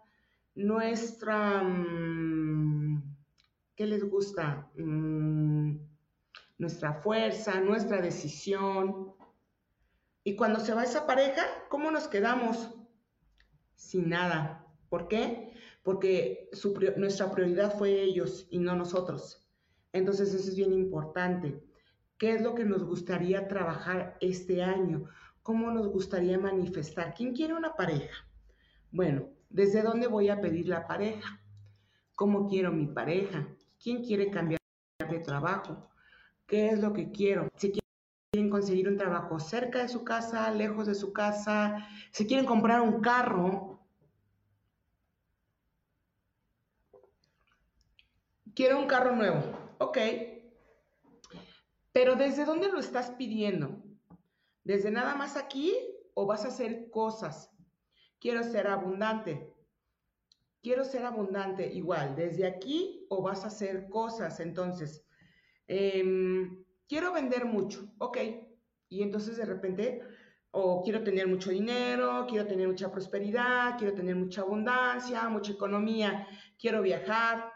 [0.55, 1.62] nuestra...
[1.62, 3.03] Mm,
[3.77, 4.70] ¿Qué les gusta?
[4.77, 5.77] Mm,
[6.62, 9.12] nuestra fuerza, nuestra decisión.
[10.22, 12.70] Y cuando se va esa pareja, ¿cómo nos quedamos?
[13.75, 14.64] Sin nada.
[14.88, 15.53] ¿Por qué?
[15.83, 16.48] Porque
[16.96, 19.44] nuestra prioridad fue ellos y no nosotros.
[19.92, 21.61] Entonces eso es bien importante.
[22.16, 25.09] ¿Qué es lo que nos gustaría trabajar este año?
[25.42, 27.12] ¿Cómo nos gustaría manifestar?
[27.14, 28.25] ¿Quién quiere una pareja?
[28.92, 31.40] Bueno, ¿desde dónde voy a pedir la pareja?
[32.14, 33.48] ¿Cómo quiero mi pareja?
[33.83, 34.61] ¿Quién quiere cambiar
[35.11, 35.92] de trabajo?
[36.47, 37.49] ¿Qué es lo que quiero?
[37.57, 37.73] Si
[38.33, 42.81] quieren conseguir un trabajo cerca de su casa, lejos de su casa, si quieren comprar
[42.81, 43.81] un carro,
[48.55, 49.43] quiero un carro nuevo,
[49.79, 49.99] ok.
[51.93, 53.83] Pero ¿desde dónde lo estás pidiendo?
[54.65, 55.77] ¿Desde nada más aquí
[56.15, 57.51] o vas a hacer cosas?
[58.19, 59.53] Quiero ser abundante.
[60.63, 64.39] Quiero ser abundante igual, desde aquí o vas a hacer cosas.
[64.39, 65.02] Entonces,
[65.75, 68.19] Em, quiero vender mucho, ok.
[68.91, 70.03] Y entonces de repente,
[70.51, 76.29] o quiero tener mucho dinero, quiero tener mucha prosperidad, quiero tener mucha abundancia, mucha economía,
[76.59, 77.51] quiero viajar.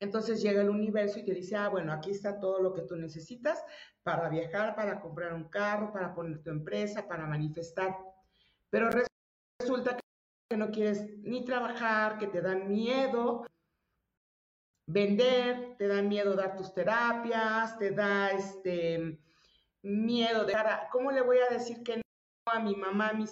[0.00, 2.96] Entonces llega el universo y te dice, ah, bueno, aquí está todo lo que tú
[2.96, 3.62] necesitas
[4.02, 7.98] para viajar, para comprar un carro, para poner tu empresa, para manifestar.
[8.70, 8.88] Pero
[9.60, 9.98] resulta
[10.48, 13.44] que no quieres ni trabajar, que te da miedo,
[14.88, 19.20] vender, te da miedo dar tus terapias, te da este
[19.82, 20.54] miedo de
[20.90, 22.02] ¿cómo le voy a decir que no
[22.46, 23.30] a mi mamá, a mis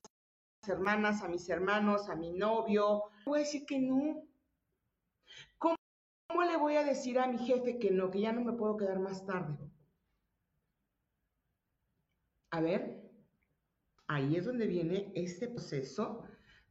[0.69, 3.05] hermanas, a mis hermanos, a mi novio?
[3.25, 4.23] Voy a decir que no.
[5.57, 5.77] ¿Cómo,
[6.29, 8.77] ¿Cómo le voy a decir a mi jefe que no, que ya no me puedo
[8.77, 9.59] quedar más tarde?
[12.53, 13.11] A ver,
[14.09, 16.23] ahí es donde viene este proceso,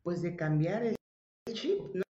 [0.03, 0.95] pues de cambiar el
[1.53, 2.05] chip, ¿no?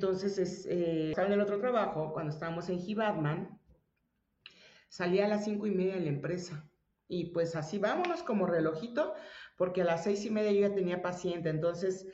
[0.00, 3.60] Entonces, es, eh, en el otro trabajo, cuando estábamos en G-Batman,
[4.88, 6.66] salía a las cinco y media de la empresa.
[7.06, 9.12] Y pues así vámonos como relojito,
[9.58, 11.50] porque a las seis y media yo ya tenía paciente.
[11.50, 12.06] Entonces,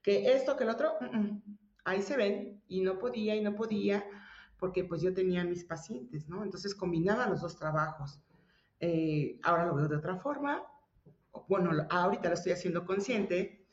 [0.00, 1.42] que esto, que el otro, mm, mm,
[1.84, 4.02] ahí se ven, y no podía, y no podía,
[4.58, 6.42] porque pues yo tenía mis pacientes, ¿no?
[6.42, 8.18] Entonces combinaba los dos trabajos.
[8.80, 10.62] Eh, ahora lo veo de otra forma.
[11.48, 13.63] Bueno, ahorita lo estoy haciendo consciente,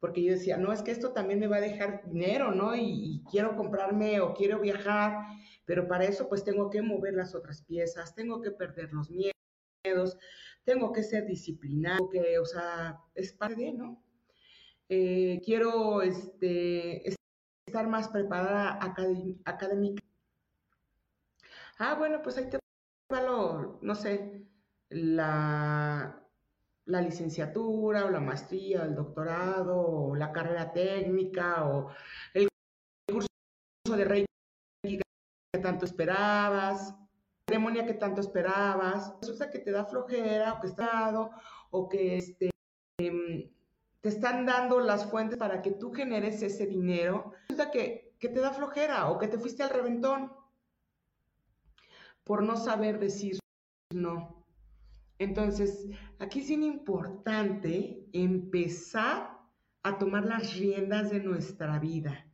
[0.00, 2.74] porque yo decía, no, es que esto también me va a dejar dinero, ¿no?
[2.74, 5.26] Y, quiero comprarme o quiero viajar,
[5.66, 10.18] pero para eso pues tengo que mover las otras piezas, tengo que perder los miedos,
[10.64, 14.02] tengo que ser disciplinado, que, o sea, es parte de, ¿no?
[14.88, 17.14] Eh, quiero este,
[17.66, 18.78] estar más preparada
[19.44, 20.02] académica.
[21.78, 22.58] Ah, bueno, pues ahí te
[23.12, 24.46] va lo, no sé,
[24.88, 26.19] la,
[26.90, 31.90] la licenciatura o la maestría, el doctorado o la carrera técnica o
[32.34, 32.48] el
[33.08, 33.28] curso
[33.96, 34.26] de rey
[34.82, 36.94] que tanto esperabas,
[37.46, 41.30] ceremonia que tanto esperabas, resulta que te da flojera o que está
[41.70, 42.50] o que este,
[42.98, 43.50] em,
[44.00, 48.40] te están dando las fuentes para que tú generes ese dinero, resulta que, que te
[48.40, 50.32] da flojera o que te fuiste al reventón
[52.24, 53.38] por no saber decir
[53.92, 54.39] no.
[55.20, 55.86] Entonces,
[56.18, 59.38] aquí es importante empezar
[59.82, 62.26] a tomar las riendas de nuestra vida,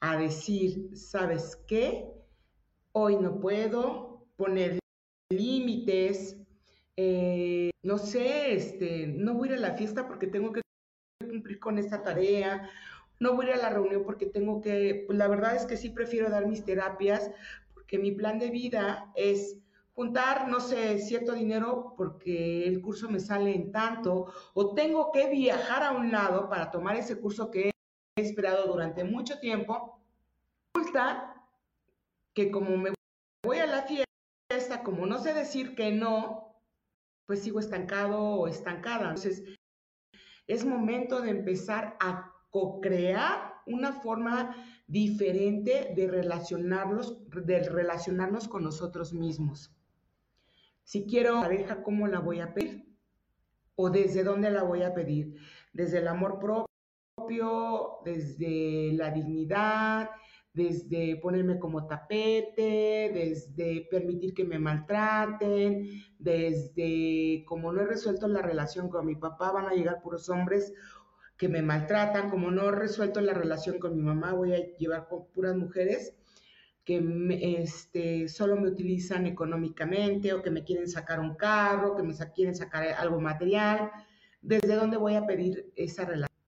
[0.00, 2.10] a decir, ¿sabes qué?
[2.92, 4.78] Hoy no puedo poner
[5.28, 6.38] límites,
[6.96, 10.62] eh, no sé, este, no voy a ir a la fiesta porque tengo que
[11.20, 12.70] cumplir con esta tarea,
[13.20, 15.76] no voy a ir a la reunión porque tengo que, pues la verdad es que
[15.76, 17.30] sí prefiero dar mis terapias
[17.74, 19.58] porque mi plan de vida es
[19.96, 25.30] juntar, no sé, cierto dinero porque el curso me sale en tanto, o tengo que
[25.30, 27.70] viajar a un lado para tomar ese curso que
[28.14, 29.98] he esperado durante mucho tiempo,
[30.74, 31.34] resulta
[32.34, 32.92] que como me
[33.42, 36.54] voy a la fiesta, como no sé decir que no,
[37.24, 39.08] pues sigo estancado o estancada.
[39.08, 39.44] Entonces,
[40.46, 44.54] es momento de empezar a co-crear una forma
[44.86, 49.75] diferente de relacionarnos, de relacionarnos con nosotros mismos.
[50.86, 52.86] Si quiero pareja, ¿cómo la voy a pedir?
[53.74, 55.34] ¿O desde dónde la voy a pedir?
[55.72, 60.10] Desde el amor propio, desde la dignidad,
[60.52, 65.88] desde ponerme como tapete, desde permitir que me maltraten,
[66.20, 70.72] desde como no he resuelto la relación con mi papá, van a llegar puros hombres
[71.36, 75.08] que me maltratan, como no he resuelto la relación con mi mamá, voy a llevar
[75.08, 76.14] con puras mujeres
[76.86, 77.02] que
[77.60, 82.54] este, solo me utilizan económicamente o que me quieren sacar un carro, que me quieren
[82.54, 83.90] sacar algo material,
[84.40, 86.38] ¿desde dónde voy a pedir esa relación?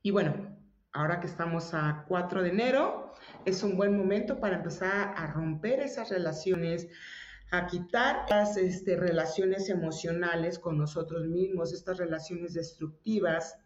[0.00, 0.56] Y bueno,
[0.92, 3.12] ahora que estamos a 4 de enero,
[3.44, 6.88] es un buen momento para empezar a romper esas relaciones,
[7.50, 13.58] a quitar las este, relaciones emocionales con nosotros mismos, estas relaciones destructivas.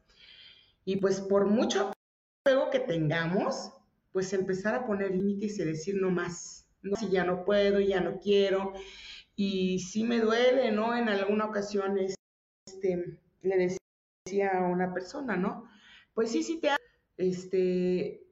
[0.84, 1.92] Y pues por mucho
[2.44, 3.72] apego que tengamos,
[4.12, 8.00] pues empezar a poner límites y decir no más, no, si ya no puedo, ya
[8.00, 8.72] no quiero.
[9.34, 10.94] Y si me duele, ¿no?
[10.94, 11.96] En alguna ocasión
[12.66, 13.56] este, le
[14.26, 15.68] decía a una persona, ¿no?
[16.14, 16.70] Pues sí, sí te
[17.16, 18.26] este,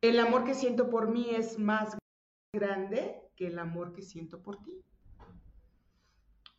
[0.00, 1.96] el amor que siento por mí es más
[2.52, 4.82] grande que el amor que siento por ti.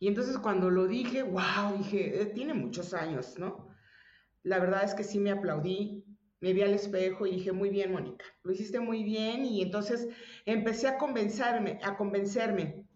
[0.00, 3.68] Y entonces cuando lo dije, wow, dije, eh, tiene muchos años, ¿no?
[4.42, 6.04] La verdad es que sí me aplaudí,
[6.40, 9.44] me vi al espejo y dije, muy bien, Mónica, lo hiciste muy bien.
[9.44, 10.08] Y entonces
[10.44, 12.86] empecé a convencerme, a convencerme.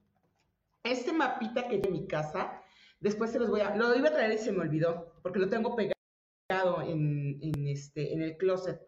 [0.85, 2.63] Este mapita que hay en mi casa,
[3.01, 5.49] después se los voy a, lo iba a traer y se me olvidó, porque lo
[5.49, 8.81] tengo pegado en, en, este, en el closet.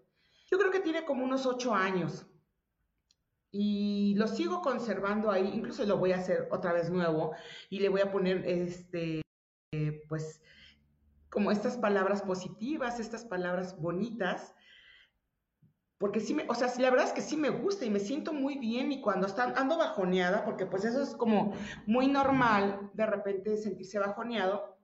[0.50, 2.26] Yo creo que tiene como unos ocho años.
[3.57, 7.36] Y lo sigo conservando ahí, incluso lo voy a hacer otra vez nuevo
[7.70, 9.22] y le voy a poner, este,
[10.09, 10.42] pues,
[11.35, 14.55] como estas palabras positivas, estas palabras bonitas,
[15.99, 18.32] porque sí me, o sea, la verdad es que sí me gusta y me siento
[18.32, 19.26] muy bien y cuando
[19.57, 21.53] ando bajoneada, porque pues eso es como
[21.87, 24.78] muy normal de repente sentirse bajoneado,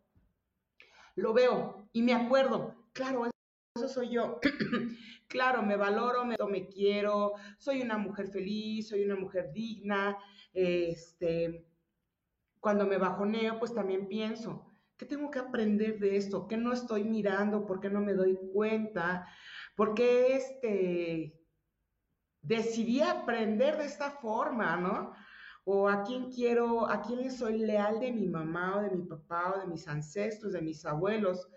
[1.14, 3.30] lo veo y me acuerdo, claro,
[3.76, 4.40] eso soy yo.
[5.28, 10.18] claro, me valoro, me, me quiero, soy una mujer feliz, soy una mujer digna,
[10.52, 11.64] este,
[12.58, 14.69] cuando me bajoneo, pues también pienso,
[15.00, 16.46] ¿Qué tengo que aprender de esto?
[16.46, 17.66] ¿Qué no estoy mirando?
[17.66, 19.26] ¿Por qué no me doy cuenta?
[19.74, 21.40] ¿Por qué este,
[22.42, 25.14] decidí aprender de esta forma, no?
[25.64, 29.54] O a quién quiero, a quién soy leal de mi mamá o de mi papá
[29.54, 31.48] o de mis ancestros, de mis abuelos.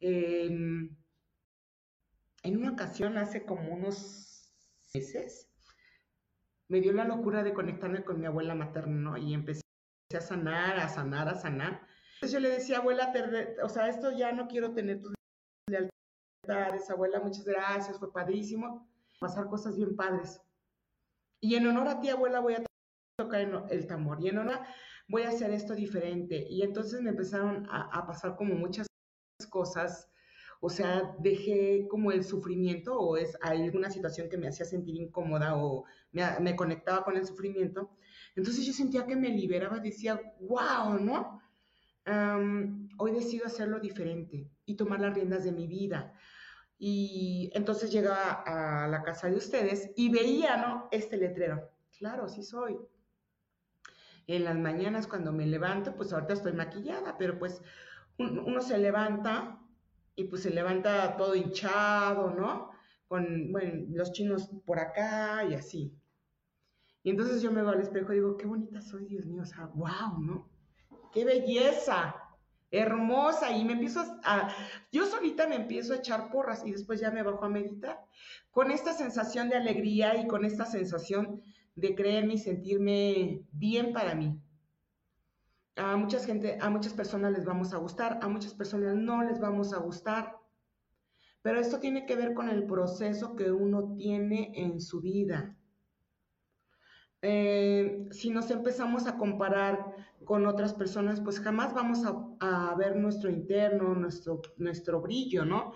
[0.00, 0.96] Em,
[2.44, 4.54] en una ocasión, hace como unos
[4.94, 5.50] meses,
[6.68, 9.18] me dio la locura de conectarme con mi abuela materna.
[9.18, 9.60] Y empecé
[10.16, 11.95] a sanar, a sanar, a sanar.
[12.26, 13.12] Entonces yo le decía, abuela,
[13.62, 15.14] o sea, esto ya no quiero tener tus
[15.70, 18.84] lealtades, abuela, muchas gracias, fue padrísimo,
[19.20, 20.40] pasar cosas bien padres.
[21.40, 22.64] Y en honor a ti, abuela, voy a
[23.16, 24.58] tocar el tambor, y en honor
[25.06, 26.44] voy a hacer esto diferente.
[26.50, 28.88] Y entonces me empezaron a, pasar como muchas
[29.48, 30.10] cosas,
[30.60, 35.54] o sea, dejé como el sufrimiento o es alguna situación que me hacía sentir incómoda
[35.56, 37.96] o me, me, conectaba con el sufrimiento.
[38.34, 41.45] Entonces yo sentía que me liberaba, decía, wow, ¿no?
[42.98, 46.14] Hoy decido hacerlo diferente y tomar las riendas de mi vida.
[46.78, 50.88] Y entonces llegaba a la casa de ustedes y veía, ¿no?
[50.90, 51.70] Este letrero.
[51.98, 52.78] Claro, sí soy.
[54.26, 57.62] En las mañanas cuando me levanto, pues ahorita estoy maquillada, pero pues
[58.18, 59.60] uno se levanta
[60.14, 62.70] y pues se levanta todo hinchado, ¿no?
[63.08, 65.96] Con, bueno, los chinos por acá y así.
[67.02, 69.46] Y entonces yo me veo al espejo y digo, qué bonita soy, Dios mío, o
[69.46, 70.50] sea, wow, ¿no?
[71.16, 72.14] Qué belleza,
[72.70, 74.54] hermosa, y me empiezo a,
[74.92, 78.04] yo solita me empiezo a echar porras y después ya me bajo a meditar,
[78.50, 81.40] con esta sensación de alegría y con esta sensación
[81.74, 84.38] de creerme y sentirme bien para mí.
[85.76, 89.40] A mucha gente, a muchas personas les vamos a gustar, a muchas personas no les
[89.40, 90.36] vamos a gustar.
[91.40, 95.56] Pero esto tiene que ver con el proceso que uno tiene en su vida.
[97.22, 102.02] Eh, si nos empezamos a comparar con otras personas, pues jamás vamos
[102.40, 105.72] a, ver nuestro interno, nuestro, nuestro brillo, ¿no?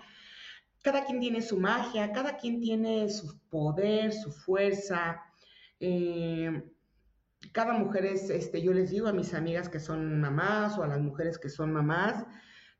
[0.83, 5.21] Cada quien tiene su magia, cada quien tiene su poder, su fuerza.
[5.79, 6.63] Eh,
[7.53, 10.87] cada mujer es, este, yo les digo a mis amigas que son mamás o a
[10.87, 12.25] las mujeres que son mamás,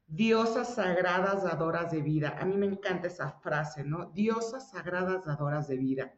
[0.08, 2.36] diosas sagradas dadoras de vida.
[2.40, 4.12] A mí me encanta esa frase, ¿no?
[4.12, 6.14] Diosas sagradas dadoras de vida.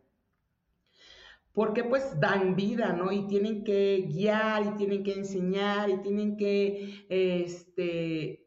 [1.53, 3.11] Porque pues dan vida, ¿no?
[3.11, 8.43] Y tienen que guiar y tienen que enseñar y tienen que, este,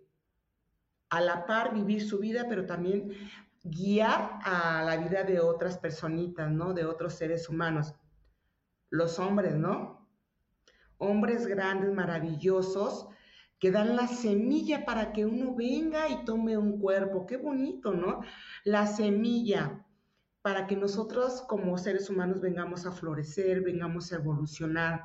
[1.09, 3.13] a la par vivir su vida, pero también
[3.63, 6.75] guiar a la vida de otras personitas, ¿no?
[6.75, 7.95] De otros seres humanos.
[8.91, 10.09] Los hombres, ¿no?
[10.99, 13.09] Hombres grandes, maravillosos,
[13.59, 17.27] que dan la semilla para que uno venga y tome un cuerpo.
[17.27, 18.21] Qué bonito, ¿no?
[18.65, 19.86] La semilla
[20.47, 25.05] para que nosotros como seres humanos vengamos a florecer, vengamos a evolucionar.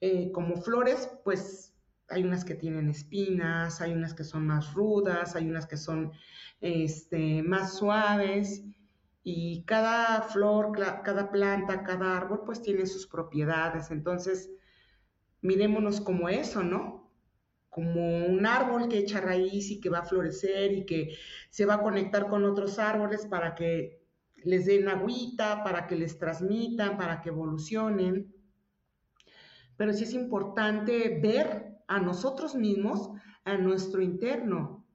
[0.00, 1.74] Eh, como flores, pues
[2.08, 6.12] hay unas que tienen espinas, hay unas que son más rudas, hay unas que son
[6.60, 8.62] este, más suaves
[9.24, 10.70] y cada flor,
[11.02, 13.90] cada planta, cada árbol pues tiene sus propiedades.
[13.90, 14.48] Entonces,
[15.40, 17.10] mirémonos como eso, ¿no?
[17.68, 21.16] Como un árbol que echa raíz y que va a florecer y que
[21.50, 24.05] se va a conectar con otros árboles para que
[24.46, 28.32] les den agüita, para que les transmitan, para que evolucionen.
[29.76, 33.10] Pero sí es importante ver a nosotros mismos,
[33.44, 34.86] a nuestro interno.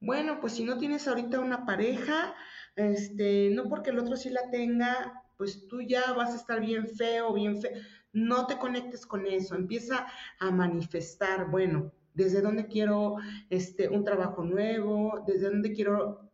[0.00, 2.34] Bueno, pues si no tienes ahorita una pareja,
[2.74, 6.88] este, no porque el otro sí la tenga, pues tú ya vas a estar bien
[6.88, 7.72] feo, bien feo.
[8.12, 10.06] No te conectes con eso, empieza
[10.40, 13.16] a manifestar, bueno, desde dónde quiero
[13.50, 16.29] este, un trabajo nuevo, desde dónde quiero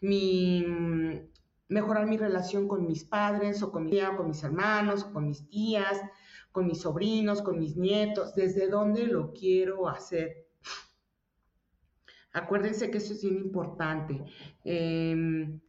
[0.00, 0.64] mi,
[1.68, 5.48] mejorar mi relación con mis padres o con, mi, con mis hermanos o con mis
[5.48, 6.00] tías,
[6.52, 10.46] con mis sobrinos, con mis nietos, desde dónde lo quiero hacer.
[12.32, 14.24] Acuérdense que eso es bien importante.
[14.64, 15.60] Em,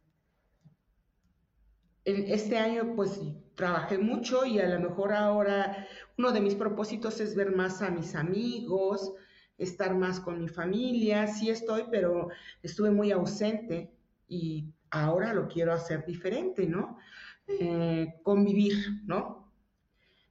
[2.04, 3.20] este año pues
[3.54, 7.90] trabajé mucho y a lo mejor ahora uno de mis propósitos es ver más a
[7.90, 9.12] mis amigos,
[9.60, 11.26] estar más con mi familia.
[11.26, 12.28] Sí estoy, pero
[12.62, 13.92] estuve muy ausente
[14.28, 16.98] y ahora lo quiero hacer diferente, ¿no?
[17.46, 19.52] Eh, convivir, ¿no?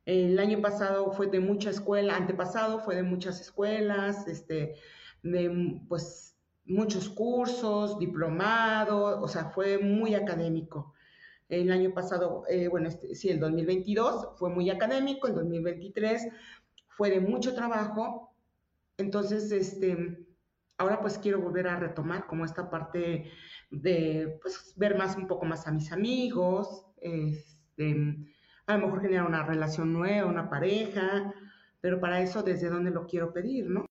[0.05, 4.75] El año pasado fue de mucha escuela, antepasado fue de muchas escuelas, este,
[5.21, 10.93] de pues muchos cursos, diplomado, o sea, fue muy académico.
[11.47, 16.27] El año pasado, eh, bueno, este, sí, el 2022 fue muy académico, el 2023
[16.89, 18.28] fue de mucho trabajo.
[18.99, 20.27] Entonces, este,
[20.77, 23.31] ahora pues quiero volver a retomar como esta parte
[23.71, 28.17] de, pues, ver más, un poco más a mis amigos, este,
[28.67, 31.33] a lo mejor generar una relación nueva, una pareja,
[31.79, 33.85] pero para eso desde dónde lo quiero pedir, ¿no?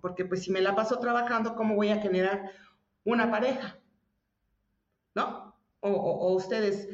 [0.00, 2.50] Porque pues si me la paso trabajando, ¿cómo voy a generar
[3.04, 3.78] una pareja?
[5.14, 5.56] ¿No?
[5.80, 6.88] O, ustedes,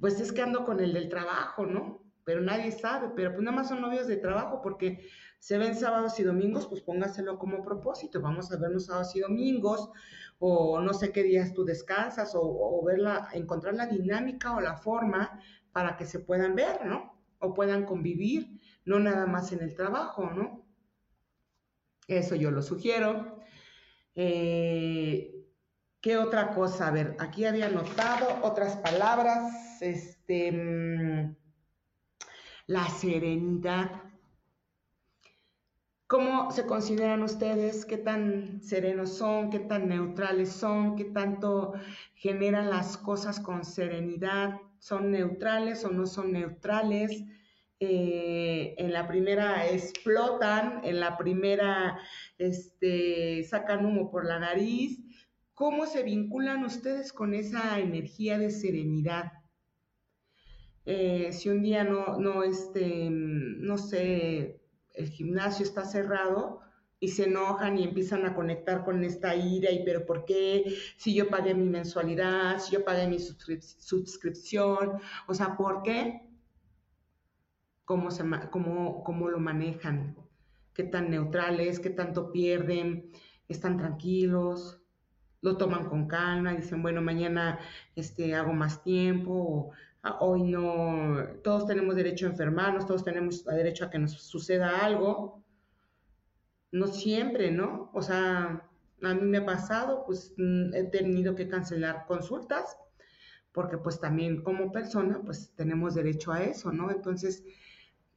[0.00, 2.02] pues es que ando con el del trabajo, ¿no?
[2.24, 5.06] Pero nadie sabe, pero pues nada más son novios de trabajo porque
[5.42, 8.20] se ven sábados y domingos, pues póngaselo como propósito.
[8.20, 9.90] Vamos a vernos sábados y domingos,
[10.38, 15.40] o no sé qué días tú descansas, o, verla, encontrar la dinámica o la forma
[15.72, 17.20] para que se puedan ver, ¿no?
[17.40, 20.64] O puedan convivir, no nada más en el trabajo, ¿no?
[22.06, 23.40] Eso yo lo sugiero.
[24.14, 25.44] Eh,
[26.00, 26.86] ¿Qué otra cosa?
[26.86, 29.82] A ver, aquí había anotado otras palabras.
[29.82, 31.36] Este, mm,
[32.68, 34.11] la serenidad.
[36.12, 37.86] ¿Cómo se consideran ustedes?
[37.86, 39.48] ¿Qué tan serenos son?
[39.48, 40.94] ¿Qué tan neutrales son?
[40.94, 41.72] ¿Qué tanto
[42.14, 44.60] generan las cosas con serenidad?
[44.78, 47.24] son neutrales o no son neutrales.
[47.80, 51.98] Eh, en la primera explotan, en la primera
[52.36, 55.00] este, sacan humo por la nariz.
[55.54, 59.32] ¿Cómo se vinculan ustedes con esa energía de serenidad?
[60.84, 64.61] Eh, si un día no, no, este, no sé,
[64.94, 66.60] el gimnasio está cerrado,
[67.02, 70.76] y se enojan y empiezan a conectar con esta ira y pero ¿por qué?
[70.96, 76.22] Si yo pagué mi mensualidad, si yo pagué mi suscripción, o sea, ¿por qué?
[77.84, 78.10] ¿Cómo,
[78.52, 80.16] cómo, cómo lo manejan?
[80.74, 81.80] ¿Qué tan neutrales?
[81.80, 83.10] ¿Qué tanto pierden?
[83.48, 84.80] ¿Están tranquilos?
[85.40, 86.52] ¿Lo toman con calma?
[86.52, 87.58] Dicen, bueno, mañana
[87.96, 89.72] este, hago más tiempo,
[90.20, 95.44] hoy no, todos tenemos derecho a enfermarnos, todos tenemos derecho a que nos suceda algo,
[96.72, 97.90] no siempre, ¿no?
[97.94, 98.68] O sea,
[99.02, 102.76] a mí me ha pasado, pues mm, he tenido que cancelar consultas,
[103.52, 106.90] porque pues también como persona, pues tenemos derecho a eso, ¿no?
[106.90, 107.44] Entonces,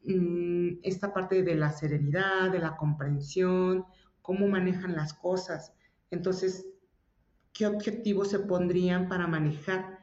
[0.05, 3.85] mm, esta parte de la serenidad, de la comprensión,
[4.21, 5.73] cómo manejan las cosas.
[6.09, 6.65] Entonces,
[7.53, 9.94] ¿qué objetivos se pondrían para manejar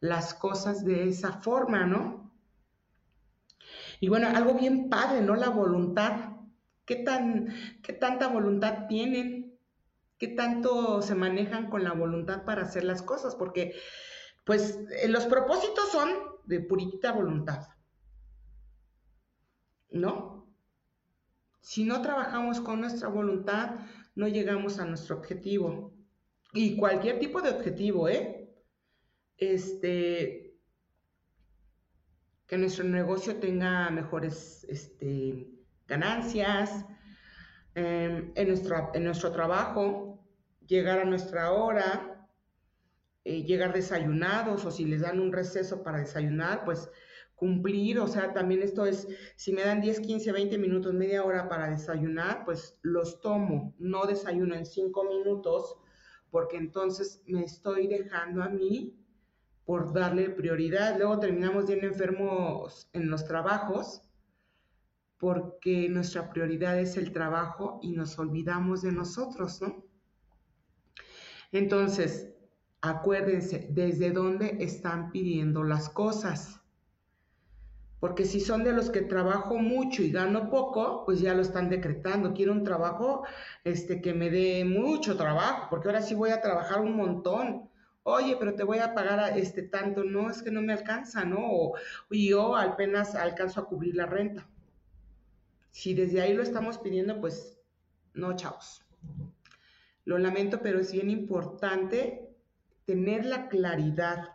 [0.00, 2.32] las cosas de esa forma, ¿no?
[4.00, 5.34] Y bueno, algo bien padre, ¿no?
[5.34, 6.36] La voluntad.
[6.84, 7.48] ¿Qué, tan,
[7.82, 9.58] qué tanta voluntad tienen?
[10.18, 13.34] ¿Qué tanto se manejan con la voluntad para hacer las cosas?
[13.34, 13.74] Porque,
[14.44, 16.08] pues, eh, los propósitos son
[16.44, 17.68] de purita voluntad.
[19.90, 20.46] ¿No?
[21.60, 23.80] Si no trabajamos con nuestra voluntad,
[24.14, 25.92] no llegamos a nuestro objetivo.
[26.52, 28.37] Y cualquier tipo de objetivo, ¿eh?
[29.38, 30.48] Este,
[32.48, 35.48] que nuestro negocio tenga mejores este,
[35.86, 36.86] ganancias,
[37.74, 40.26] em, en, nuestro, trabajo,
[40.66, 42.26] llegar a nuestra hora,
[43.24, 46.90] eh, llegar desayunados o si les dan un receso para desayunar, pues
[47.34, 51.48] cumplir, o sea, también esto es, si me dan 10, 15, 20 minutos, media hora
[51.48, 55.76] para desayunar, pues los tomo, no desayuno en 5 minutos,
[56.30, 58.97] porque entonces me estoy dejando a mí
[59.68, 60.96] por darle prioridad.
[60.96, 64.00] Luego terminamos bien enfermos en los trabajos,
[65.18, 69.84] porque nuestra prioridad es el trabajo y nos olvidamos de nosotros, ¿no?
[71.52, 72.30] Entonces,
[72.80, 76.62] acuérdense, ¿desde dónde están pidiendo las cosas?
[78.00, 81.68] Porque si son de los que trabajo mucho y gano poco, pues ya lo están
[81.68, 82.32] decretando.
[82.32, 83.24] Quiero un trabajo
[83.64, 87.68] este, que me dé mucho trabajo, porque ahora sí voy a trabajar un montón.
[88.08, 90.04] Oye, pero te voy a pagar este tanto.
[90.04, 91.38] No, es que no me alcanza, ¿no?
[91.40, 91.74] O,
[92.10, 94.46] yo apenas alcanzo a cubrir la renta.
[95.70, 97.58] Si desde ahí lo estamos pidiendo, pues
[98.14, 98.84] no, chavos.
[100.04, 102.34] Lo lamento, pero es bien importante
[102.86, 104.30] tener la claridad.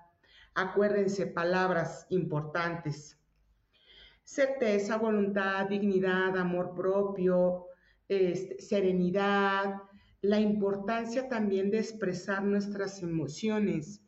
[0.54, 3.18] Acuérdense, palabras importantes
[4.24, 7.68] certeza, voluntad, dignidad, amor propio,
[8.08, 9.82] este, serenidad,
[10.24, 14.02] la importancia también de expresar nuestras emociones,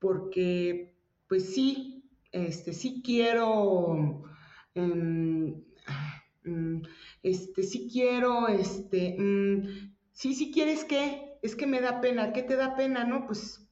[0.00, 4.24] porque pues sí, este, sí quiero,
[4.74, 5.62] em,
[6.44, 6.82] mm,
[7.22, 12.42] este, sí quiero, este, mm, sí, sí quieres que, es que me da pena, ¿qué
[12.42, 13.04] te da pena?
[13.04, 13.62] No, pues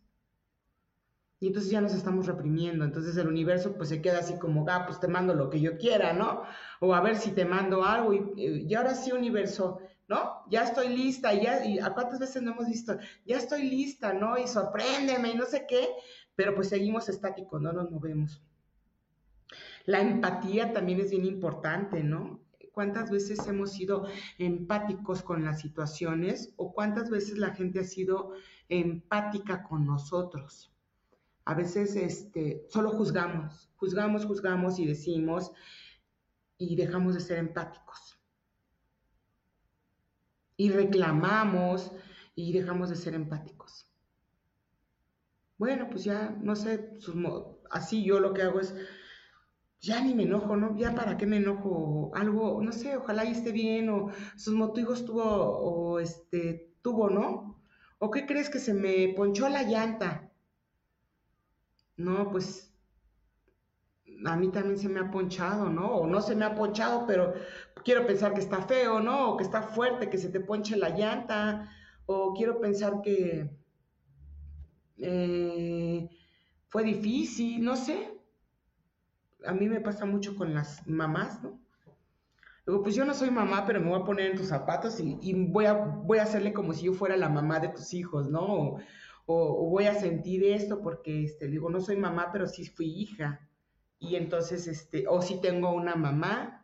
[1.40, 2.84] y entonces ya nos estamos reprimiendo.
[2.84, 5.76] Entonces el universo pues se queda así como, ah, pues te mando lo que yo
[5.76, 6.44] quiera, ¿no?
[6.80, 8.14] O a ver si te mando algo.
[8.14, 10.44] Y, y ahora sí, universo, ¿no?
[10.50, 11.32] Ya estoy lista.
[11.34, 14.38] Ya, y a cuántas veces no hemos visto, ya estoy lista, ¿no?
[14.38, 15.88] Y sorpréndeme y no sé qué.
[16.34, 18.42] Pero pues seguimos estáticos, no nos movemos.
[19.86, 22.40] La empatía también es bien importante, ¿no?
[22.72, 28.32] ¿Cuántas veces hemos sido empáticos con las situaciones o cuántas veces la gente ha sido
[28.68, 30.74] empática con nosotros?
[31.44, 35.52] a veces este, solo juzgamos, juzgamos, juzgamos y decimos
[36.56, 38.13] y dejamos de ser empáticos.
[40.56, 41.92] Y reclamamos
[42.34, 43.86] y dejamos de ser empáticos.
[45.58, 46.98] Bueno, pues ya, no sé,
[47.70, 48.74] así yo lo que hago es,
[49.80, 50.76] ya ni me enojo, ¿no?
[50.76, 55.04] Ya para qué me enojo, algo, no sé, ojalá y esté bien, o sus motivos
[55.04, 57.62] tuvo, o este, tuvo, ¿no?
[57.98, 60.30] ¿O qué crees que se me ponchó la llanta?
[61.96, 62.72] no, pues
[64.26, 65.86] a mí también se me ha ponchado, ¿no?
[65.86, 67.34] O no se me ha ponchado, pero
[67.84, 69.30] quiero pensar que está feo, ¿no?
[69.30, 71.70] O que está fuerte, que se te ponche la llanta,
[72.06, 73.50] o quiero pensar que
[74.98, 76.08] eh,
[76.68, 78.10] fue difícil, no sé.
[79.46, 81.60] A mí me pasa mucho con las mamás, ¿no?
[82.66, 85.34] Luego, pues yo no soy mamá, pero me voy a poner en tus zapatos y,
[85.34, 88.78] voy, a, voy a hacerle como si yo fuera la mamá de tus hijos, ¿no?
[89.26, 93.48] o, voy a sentir esto porque, este, digo, no soy mamá, pero sí fui hija.
[93.98, 96.63] Y entonces, este, o si tengo una mamá.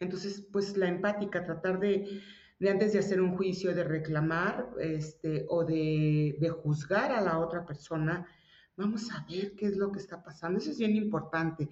[0.00, 2.20] Entonces, pues la empática, tratar de,
[2.68, 7.64] antes de hacer un juicio, de reclamar, este, o de, de juzgar a la otra
[7.64, 8.26] persona,
[8.76, 10.58] vamos a ver qué es lo que está pasando.
[10.58, 11.68] Eso es bien importante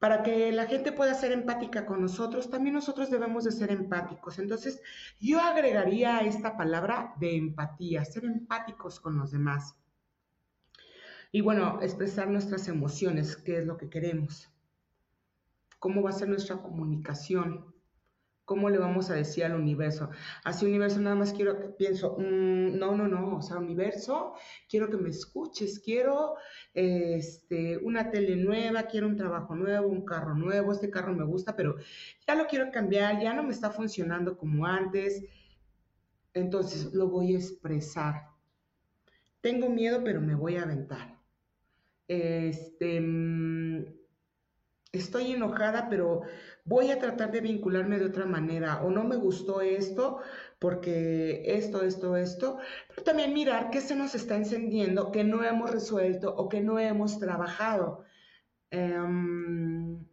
[0.00, 4.38] para que la gente pueda ser empática con nosotros, también nosotros debemos de ser empáticos.
[4.38, 4.80] Entonces,
[5.20, 9.76] yo agregaría esta palabra de empatía, ser empáticos con los demás.
[11.32, 14.50] Y bueno, expresar nuestras emociones, qué es lo que queremos,
[15.80, 17.74] cómo va a ser nuestra comunicación,
[18.50, 20.10] ¿Cómo le vamos a decir al universo?
[20.42, 24.34] Así universo nada más quiero que pienso, mm, no, no, no, o sea, universo,
[24.68, 26.34] quiero que me escuches, quiero
[26.74, 31.54] este, una tele nueva, quiero un trabajo nuevo, un carro nuevo, este carro me gusta,
[31.54, 31.76] pero
[32.26, 35.22] ya lo quiero cambiar, ya no me está funcionando como antes,
[36.34, 38.30] entonces lo voy a expresar.
[39.40, 41.20] Tengo miedo, pero me voy a aventar.
[42.08, 43.99] Este, mm,
[44.92, 46.22] estoy enojada, pero
[46.64, 50.20] voy a tratar de vincularme de otra manera o no me gustó esto
[50.58, 55.70] porque esto, esto, esto, pero también mirar qué se nos está encendiendo, que no hemos
[55.70, 58.04] resuelto o que no hemos trabajado.
[58.70, 60.04] Em,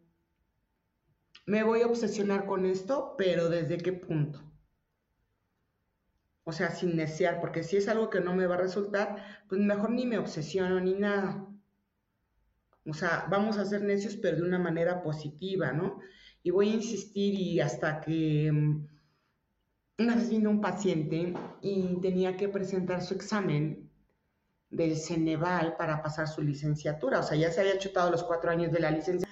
[1.46, 4.42] me voy a obsesionar con esto, pero ¿desde qué punto?
[6.44, 9.18] O sea, sin necear, porque si es algo que no me va a resultar,
[9.50, 11.46] pues mejor ni me obsesiono ni nada.
[12.90, 16.00] O sea, vamos a ser necios, pero de una manera positiva, ¿no?
[16.44, 18.88] Y voy a insistir y hasta que mm,
[20.00, 23.90] una vez vino un paciente y tenía que presentar su examen
[24.70, 27.20] del Ceneval para pasar su licenciatura.
[27.20, 29.28] O sea, ya se había chutado los cuatro años de la licencia.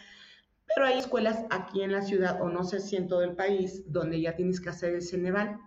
[0.74, 3.84] Pero hay escuelas aquí en la ciudad, o no sé si en todo el país,
[3.92, 5.60] donde ya tienes que hacer el Ceneval.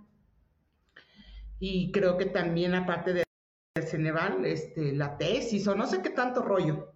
[1.60, 3.24] Y creo que también, aparte del
[3.86, 6.87] Ceneval, este, la tesis, o no sé qué tanto rollo.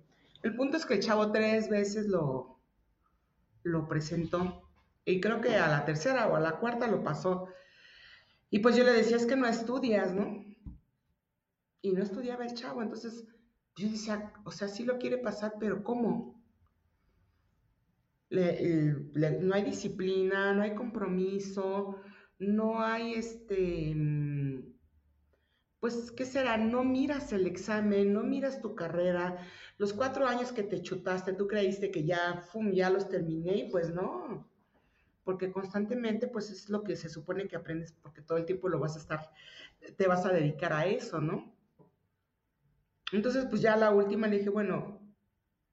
[0.42, 2.60] El punto es que el chavo tres veces lo,
[3.62, 4.68] lo presentó
[5.04, 7.48] y creo que a la tercera o a la cuarta lo pasó.
[8.50, 10.44] Y pues yo le decía, es que no estudias, ¿no?
[11.80, 13.26] Y no estudiaba el chavo, entonces
[13.76, 16.40] yo decía, o sea, sí lo quiere pasar, pero ¿cómo?
[18.30, 22.00] no hay disciplina, no hay compromiso,
[22.38, 23.92] no hay este
[25.82, 26.56] pues, ¿qué será?
[26.58, 29.44] No miras el examen, no miras tu carrera.
[29.78, 33.68] Los cuatro años que te chutaste, tú creíste que ya, fum, ya los terminé y
[33.68, 34.48] pues no.
[35.24, 38.78] Porque constantemente, pues es lo que se supone que aprendes, porque todo el tiempo lo
[38.78, 39.32] vas a estar,
[39.96, 41.52] te vas a dedicar a eso, ¿no?
[43.10, 45.00] Entonces, pues ya la última le dije, bueno,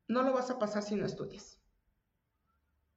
[0.08, 1.62] no lo vas a pasar si no estudias.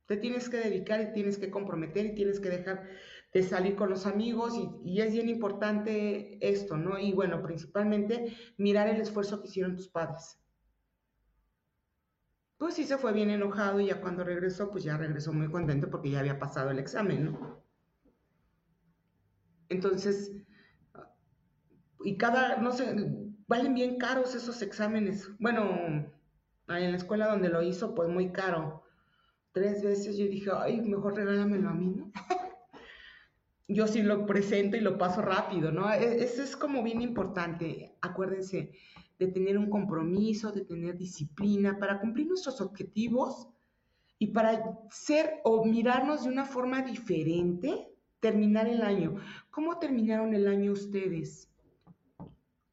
[0.06, 2.88] Te tienes que dedicar y tienes que comprometer y tienes que dejar
[3.32, 4.54] de salir con los amigos
[4.84, 6.98] y, es bien importante esto, ¿no?
[6.98, 10.38] Y bueno, principalmente mirar el esfuerzo que hicieron tus padres.
[12.58, 15.90] Pues sí se fue bien enojado y ya cuando regresó, pues ya regresó muy contento
[15.90, 17.62] porque ya había pasado el examen, ¿no?
[19.68, 20.30] Entonces,
[22.04, 22.94] y cada, no sé,
[23.48, 25.28] valen bien caros esos exámenes.
[25.38, 26.12] Bueno,
[26.68, 28.84] en la escuela donde lo hizo, pues muy caro.
[29.52, 32.12] Tres veces yo dije, ay, mejor regálamelo a mí, ¿no?
[33.68, 35.90] yo sí lo presento y lo paso rápido, ¿no?
[35.92, 38.72] E, eso es como bien importante, acuérdense,
[39.18, 43.48] de tener un compromiso, de tener disciplina para cumplir nuestros objetivos
[44.18, 47.88] y para ser o mirarnos de una forma diferente,
[48.20, 49.16] terminar el año.
[49.50, 51.50] ¿Cómo terminaron el año ustedes?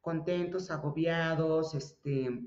[0.00, 2.40] Contentos, agobiados, este,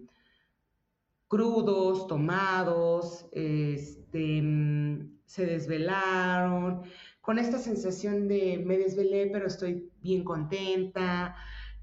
[1.27, 6.83] crudos, tomados, este, mm, se desvelaron,
[7.23, 11.37] con esta sensación de me desvelé, pero estoy bien contenta.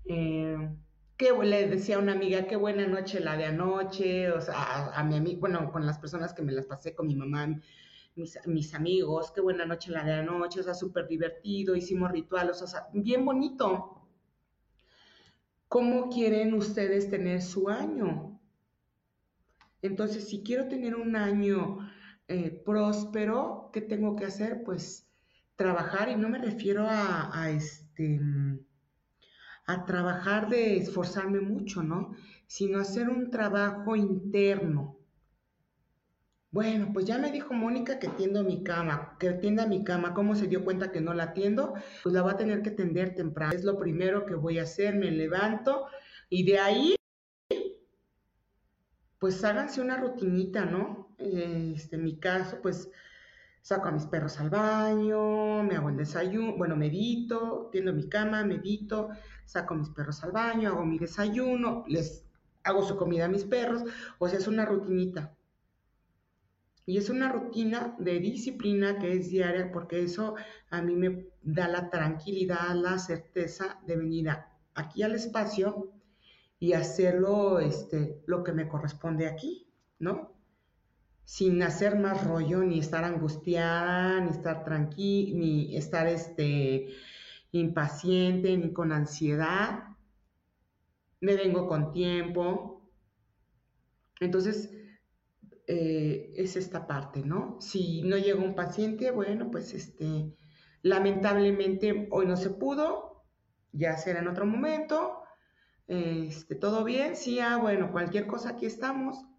[0.05, 0.68] Eh,
[1.16, 5.03] que le decía a una amiga, qué buena noche la de anoche, o sea, a,
[5.03, 7.59] mi amigo, bueno, con las personas que me las pasé, con mi mamá,
[8.16, 12.66] mis, amigos, qué buena noche la de anoche, o sea, súper divertido, hicimos rituales, o
[12.66, 14.07] sea, bien bonito.
[15.68, 18.38] ¿Cómo quieren ustedes tener su año?
[19.80, 21.78] Entonces, si quiero tener un año
[22.28, 24.64] eh, próspero, ¿qué tengo que hacer?
[24.64, 25.09] Pues
[25.61, 28.18] trabajar, y no me refiero a, este,
[29.66, 32.14] a trabajar de esforzarme mucho, ¿no?
[32.46, 34.96] Sino hacer un trabajo interno.
[36.50, 40.14] Bueno, pues ya me dijo Mónica que tiendo mi cama, que tienda mi cama.
[40.14, 41.74] ¿Cómo se dio cuenta que no la tiendo?
[42.02, 43.52] Pues la va a tener que tender temprano.
[43.52, 45.88] Es lo primero que voy a hacer, me levanto
[46.30, 46.96] y de ahí,
[49.18, 51.14] pues háganse una rutinita, ¿no?
[51.18, 52.90] Este, en mi caso, pues
[53.70, 58.42] saco a mis perros al baño, me hago el desayuno, bueno, medito, tiendo mi cama,
[58.42, 59.10] medito,
[59.44, 62.24] saco a mis perros al baño, hago mi desayuno, les
[62.64, 63.84] hago su comida a mis perros,
[64.18, 65.36] o sea, es una rutinita.
[66.84, 70.34] Y es una rutina de disciplina que es diaria porque eso
[70.70, 74.30] a mí me da la tranquilidad, la certeza de venir
[74.74, 75.92] aquí al espacio
[76.58, 80.39] y hacerlo este, lo que me corresponde aquí, ¿no?
[81.30, 86.88] Sin hacer más rollo, ni estar angustiada, ni estar tranquila, ni estar este,
[87.52, 89.84] impaciente, ni con ansiedad.
[91.20, 92.90] Me vengo con tiempo.
[94.18, 94.72] Entonces,
[95.68, 97.60] eh, es esta parte, ¿no?
[97.60, 100.34] Si no llega un paciente, bueno, pues este,
[100.82, 103.22] lamentablemente hoy no se pudo,
[103.70, 105.22] ya será en otro momento.
[105.86, 109.29] Este, todo bien, sí, ah, bueno, cualquier cosa aquí estamos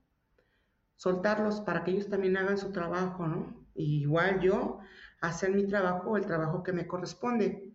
[1.02, 3.66] soltarlos para que ellos también hagan su trabajo, ¿no?
[3.74, 4.78] igual yo
[5.20, 7.74] hacer mi trabajo, el trabajo que me corresponde.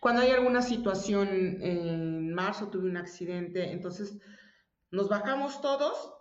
[0.00, 4.18] Cuando hay alguna situación, en marzo tuve un accidente, entonces
[4.90, 6.14] nos bajamos todos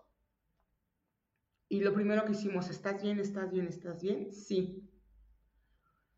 [1.69, 3.21] y lo primero que hicimos, ¿estás bien?
[3.21, 3.67] ¿Estás bien?
[3.67, 4.33] ¿Estás bien?
[4.33, 4.83] Sí.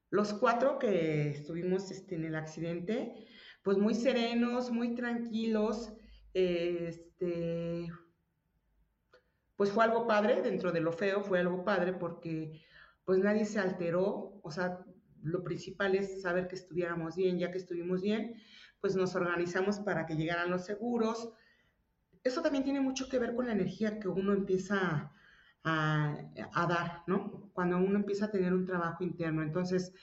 [0.09, 3.27] Los cuatro que estuvimos este, en el accidente,
[3.63, 5.93] pues muy serenos, muy tranquilos,
[6.33, 7.91] este,
[9.57, 12.61] pues fue algo padre, dentro de lo feo fue algo padre porque
[13.03, 14.85] pues nadie se alteró, o sea,
[15.23, 18.35] lo principal es saber que estuviéramos bien, ya que estuvimos bien,
[18.79, 21.33] pues nos organizamos para que llegaran los seguros.
[22.23, 25.11] Eso también tiene mucho que ver con la energía que uno empieza
[25.63, 26.17] a,
[26.53, 27.49] a dar, ¿no?
[27.53, 29.41] Cuando uno empieza a tener un trabajo interno.
[29.41, 29.93] Entonces,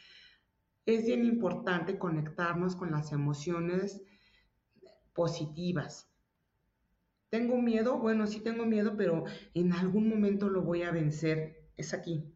[0.85, 4.03] es bien importante conectarnos con las emociones
[5.13, 6.14] positivas.
[7.35, 7.99] ¿Tengo miedo?
[7.99, 9.25] Bueno, sí tengo miedo, pero
[9.55, 11.67] en algún momento lo voy a vencer.
[11.77, 12.33] Es aquí.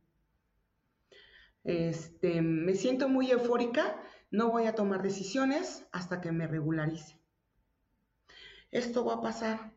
[1.63, 7.17] Este, me siento muy eufórica, no voy a tomar decisiones hasta que me regularice.
[8.73, 9.73] Esto va a pasar.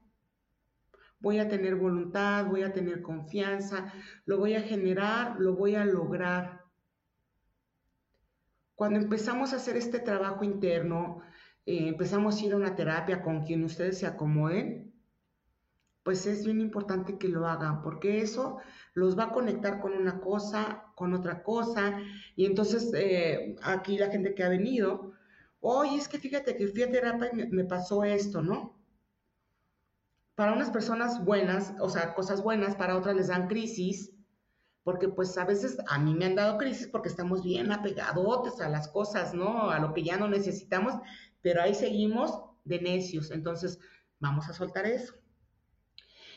[1.20, 3.94] Voy a tener voluntad, voy a tener confianza,
[4.26, 6.64] lo voy a generar, lo voy a lograr.
[8.74, 11.22] Cuando empezamos a hacer este trabajo interno,
[11.68, 14.91] eh, empezamos a ir a una terapia con quien ustedes se acomoden,
[16.04, 18.58] pues es bien importante que lo hagan, porque eso
[18.93, 21.99] los va a conectar con una cosa, con otra cosa,
[22.36, 25.14] y entonces eh, aquí la gente que ha venido,
[25.60, 28.80] oye, es que fíjate que fui a terapia y me, pasó esto, ¿no?
[30.36, 34.12] Para unas personas buenas, o sea, cosas buenas, para otras les dan crisis,
[34.84, 38.70] porque pues a veces a mí me han dado crisis porque estamos bien apegadotes a
[38.70, 39.70] las cosas, ¿no?
[39.70, 40.95] A lo que ya no necesitamos,
[41.41, 43.80] pero ahí seguimos de necios, entonces
[44.20, 45.21] vamos a soltar eso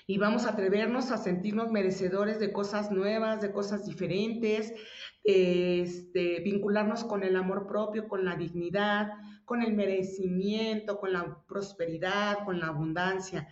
[0.06, 4.74] y vamos a atrevernos a sentirnos merecedores de cosas nuevas, de cosas diferentes,
[5.22, 9.12] este, vincularnos con el amor propio, con la dignidad,
[9.46, 13.48] con el merecimiento, con la prosperidad, con la abundancia.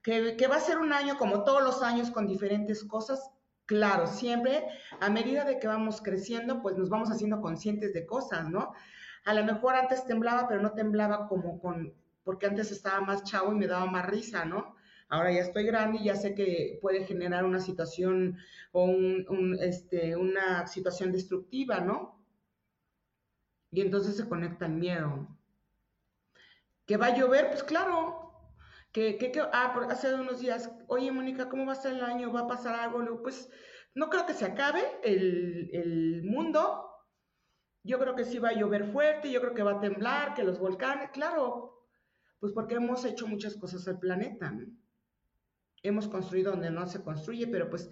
[0.00, 3.32] Que, que va a ser un año como todos los años con diferentes cosas,
[3.64, 4.64] claro, siempre
[5.00, 8.72] a medida de que vamos creciendo, pues nos vamos haciendo conscientes de cosas, ¿no?
[9.24, 11.92] A lo mejor antes temblaba, pero no temblaba como con,
[12.22, 14.75] porque antes estaba más chavo y me daba más risa, ¿no?
[15.08, 18.38] Ahora ya estoy grande y ya sé que puede generar una situación
[18.72, 22.24] o un, este, una situación destructiva, ¿no?
[23.70, 25.28] Y entonces se conecta el miedo.
[26.86, 27.48] ¿Que va a llover?
[27.50, 28.32] Pues claro.
[28.92, 32.32] Que, que, ah, hace unos días, oye Mónica, ¿cómo va a ser el año?
[32.32, 33.22] ¿Va a pasar algo?
[33.22, 33.50] Pues
[33.94, 36.90] no creo que se acabe el, el mundo.
[37.84, 40.42] Yo creo que sí va a llover fuerte, yo creo que va a temblar, que
[40.42, 41.86] los volcanes, claro,
[42.40, 44.50] pues porque hemos hecho muchas cosas al planeta.
[44.50, 44.66] ¿no?
[45.88, 47.90] Hemos construido donde no se construye, pero pues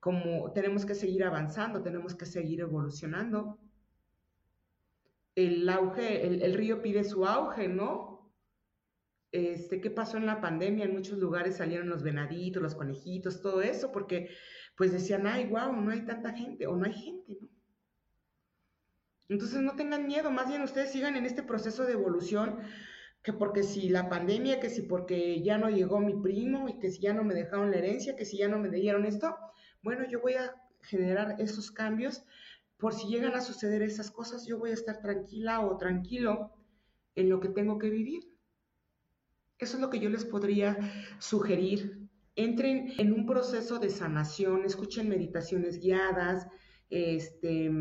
[0.00, 3.58] como tenemos que seguir avanzando, tenemos que seguir evolucionando.
[5.34, 8.32] El auge, el, río pide su auge, ¿no?
[9.32, 10.84] Este, ¿qué pasó en la pandemia?
[10.84, 14.30] En muchos lugares salieron los venaditos, los conejitos, todo eso, porque
[14.76, 17.48] pues decían, ay, wow, no hay tanta gente, o no hay gente, ¿no?
[19.28, 22.60] Entonces no tengan miedo, más bien ustedes sigan en este proceso de evolución
[23.26, 26.92] que porque si la pandemia, que si porque ya no llegó mi primo y que
[26.92, 29.36] si ya no me dejaron la herencia, que si ya no me dieron esto,
[29.82, 32.22] bueno, yo voy a generar esos cambios
[32.76, 36.52] por si llegan a suceder esas cosas, yo voy a estar tranquila o tranquilo
[37.16, 38.22] en lo que tengo que vivir.
[39.58, 40.78] Eso es lo que yo les podría
[41.18, 42.08] sugerir.
[42.36, 46.46] Entren en un proceso de sanación, escuchen meditaciones guiadas.
[46.90, 47.72] Este,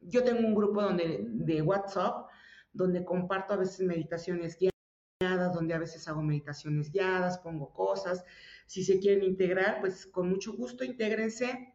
[0.00, 2.28] yo tengo un grupo donde, de WhatsApp
[2.72, 4.75] donde comparto a veces meditaciones guiadas
[5.18, 8.22] donde a veces hago meditaciones guiadas, pongo cosas.
[8.66, 11.74] Si se quieren integrar, pues con mucho gusto intégrense.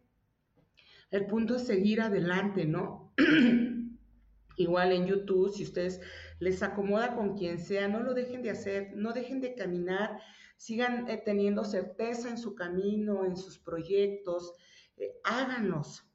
[1.09, 3.13] El punto es seguir adelante, ¿no?
[4.57, 6.01] Igual en YouTube, si ustedes
[6.39, 10.19] les acomoda con quien sea, no lo dejen de hacer, no dejen de caminar,
[10.57, 14.53] sigan eh, teniendo certeza en su camino, en sus proyectos,
[14.97, 16.05] eh, háganlos.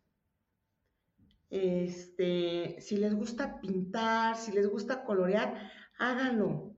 [1.51, 6.76] Este, si les gusta pintar, si les gusta colorear, háganlo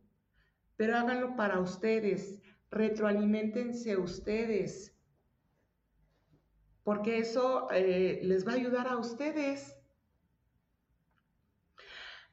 [0.78, 4.94] pero háganlo para ustedes, retroalimentense ustedes,
[6.84, 9.76] porque eso eh, les va a ayudar a ustedes.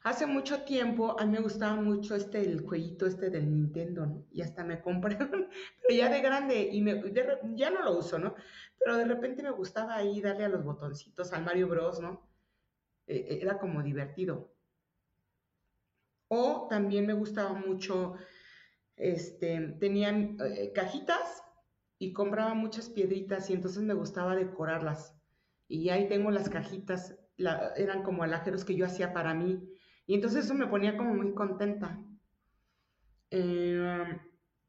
[0.03, 4.23] Hace mucho tiempo a mí me gustaba mucho este, el jueguito este del Nintendo.
[4.31, 5.49] Y hasta me compré, pero
[5.89, 7.01] ya de grande, y me,
[7.55, 8.35] ya no lo uso, ¿no?
[8.77, 12.29] Pero de repente me gustaba ahí darle a los botoncitos al Mario Bros, ¿no?
[13.07, 14.53] Eh, eh, era como divertido.
[16.27, 18.15] O también me gustaba mucho
[18.97, 21.43] este, tenían eh, cajitas
[21.99, 25.15] y compraba muchas piedritas y entonces me gustaba decorarlas.
[25.67, 27.17] Y ahí tengo las cajitas,
[27.75, 29.67] eran como alajeros que yo hacía para mí.
[30.05, 31.99] Y entonces eso me ponía como muy contenta.
[33.31, 34.19] Eh,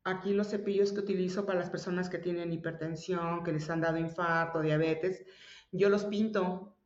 [0.05, 3.99] aquí los cepillos que utilizo para las personas que tienen hipertensión, que les han dado
[3.99, 5.25] infarto, diabetes,
[5.73, 6.77] yo los pinto.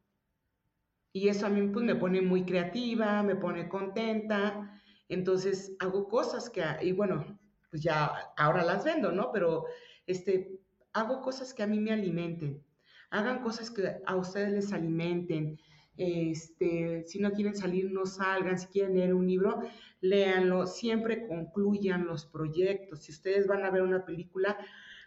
[1.13, 4.80] Y eso a mí pues, me pone muy creativa, me pone contenta.
[5.11, 7.39] Entonces hago cosas que, y bueno,
[7.69, 9.33] pues ya ahora las vendo, ¿no?
[9.33, 9.67] Pero
[10.07, 10.61] este,
[10.93, 12.65] hago cosas que a mí me alimenten.
[13.11, 15.59] Hagan cosas que a ustedes les alimenten.
[15.97, 18.57] Este, si no quieren salir, no salgan.
[18.57, 19.61] Si quieren leer un libro,
[20.01, 20.69] léanlo.
[20.69, 23.03] Siempre concluyan los proyectos.
[23.03, 24.57] Si ustedes van a ver una película,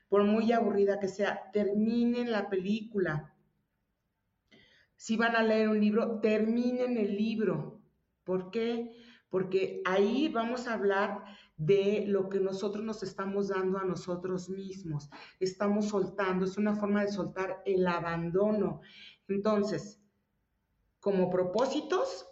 [0.10, 3.34] por muy aburrida que sea, terminen la película.
[4.98, 7.82] Si van a leer un libro, terminen el libro.
[8.26, 8.92] ¿Por qué?
[9.34, 11.24] Porque ahí vamos a hablar
[11.58, 15.10] de lo que nosotros nos estamos dando a nosotros mismos.
[15.40, 18.82] Estamos soltando, es una forma de soltar el abandono.
[19.28, 20.00] Entonces,
[21.00, 22.28] como propósitos,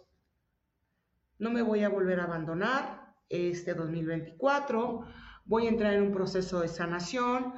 [1.40, 5.04] no me voy a volver a abandonar este 2024,
[5.44, 7.52] voy a entrar en un proceso de sanación,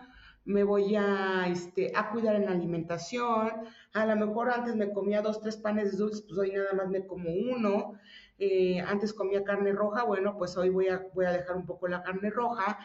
[0.46, 3.50] me voy a, este, a cuidar en la alimentación,
[3.92, 7.06] a lo mejor antes me comía dos, tres panes dulces, pues hoy nada más me
[7.06, 7.98] como uno,
[8.38, 11.86] eh, antes comía carne roja, bueno, pues hoy voy a, voy a dejar un poco
[11.86, 12.78] la carne roja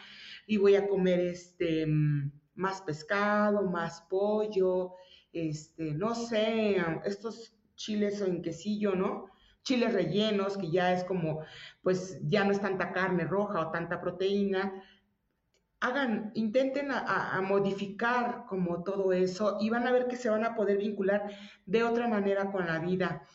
[0.46, 1.86] y voy a comer este,
[2.54, 4.94] más pescado, más pollo,
[5.32, 9.26] este, no sé, estos chiles en quesillo, ¿no?
[9.62, 11.42] Chiles rellenos, que ya es como,
[11.82, 14.82] pues ya no es tanta carne roja o tanta proteína.
[15.80, 20.44] Hagan, intenten a, a modificar como todo eso y van a ver que se van
[20.44, 21.30] a poder vincular
[21.64, 23.26] de otra manera con la vida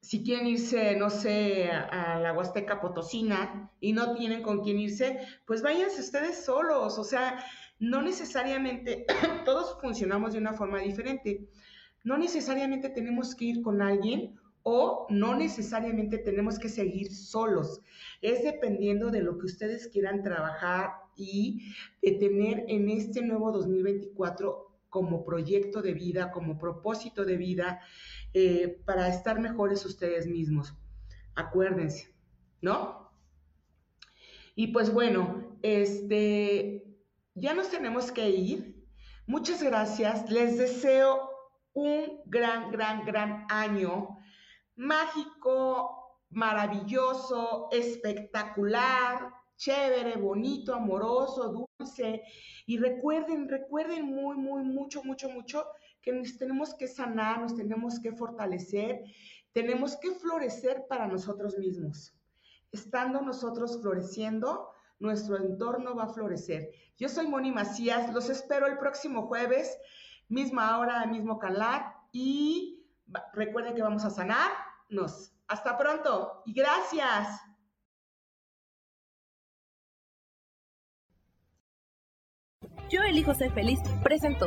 [0.00, 5.20] si quieren irse, no sé, a, la Huasteca Potosina y no tienen con quién irse,
[5.46, 6.98] pues váyanse ustedes solos.
[6.98, 7.44] O sea,
[7.78, 9.06] no necesariamente,
[9.44, 11.46] todos funcionamos de una forma diferente.
[12.02, 17.80] No necesariamente tenemos que ir con alguien o no necesariamente tenemos que seguir solos.
[18.22, 24.70] Es dependiendo de lo que ustedes quieran trabajar y de tener en este nuevo 2024
[24.88, 27.80] como proyecto de vida, como propósito de vida
[28.34, 30.74] eh, para estar mejores ustedes mismos.
[31.34, 32.14] Acuérdense,
[32.60, 33.12] ¿no?
[34.54, 36.84] Y pues bueno, este,
[37.34, 38.86] ya nos tenemos que ir.
[39.26, 40.30] Muchas gracias.
[40.30, 41.30] Les deseo
[41.72, 44.18] un gran, gran, gran año
[44.76, 52.22] mágico, maravilloso, espectacular, chévere, bonito, amoroso, dulce.
[52.66, 55.66] Y recuerden, recuerden muy, muy, mucho, mucho, mucho
[56.02, 59.02] que nos tenemos que sanar, nos tenemos que fortalecer,
[59.52, 62.14] tenemos que florecer para nosotros mismos.
[62.72, 66.70] Estando nosotros floreciendo, nuestro entorno va a florecer.
[66.96, 69.76] Yo soy Moni Macías, los espero el próximo jueves,
[70.28, 72.84] misma hora, mismo calar y
[73.32, 75.32] recuerden que vamos a sanarnos.
[75.48, 77.40] Hasta pronto y gracias.
[82.88, 84.46] Yo elijo ser feliz presento.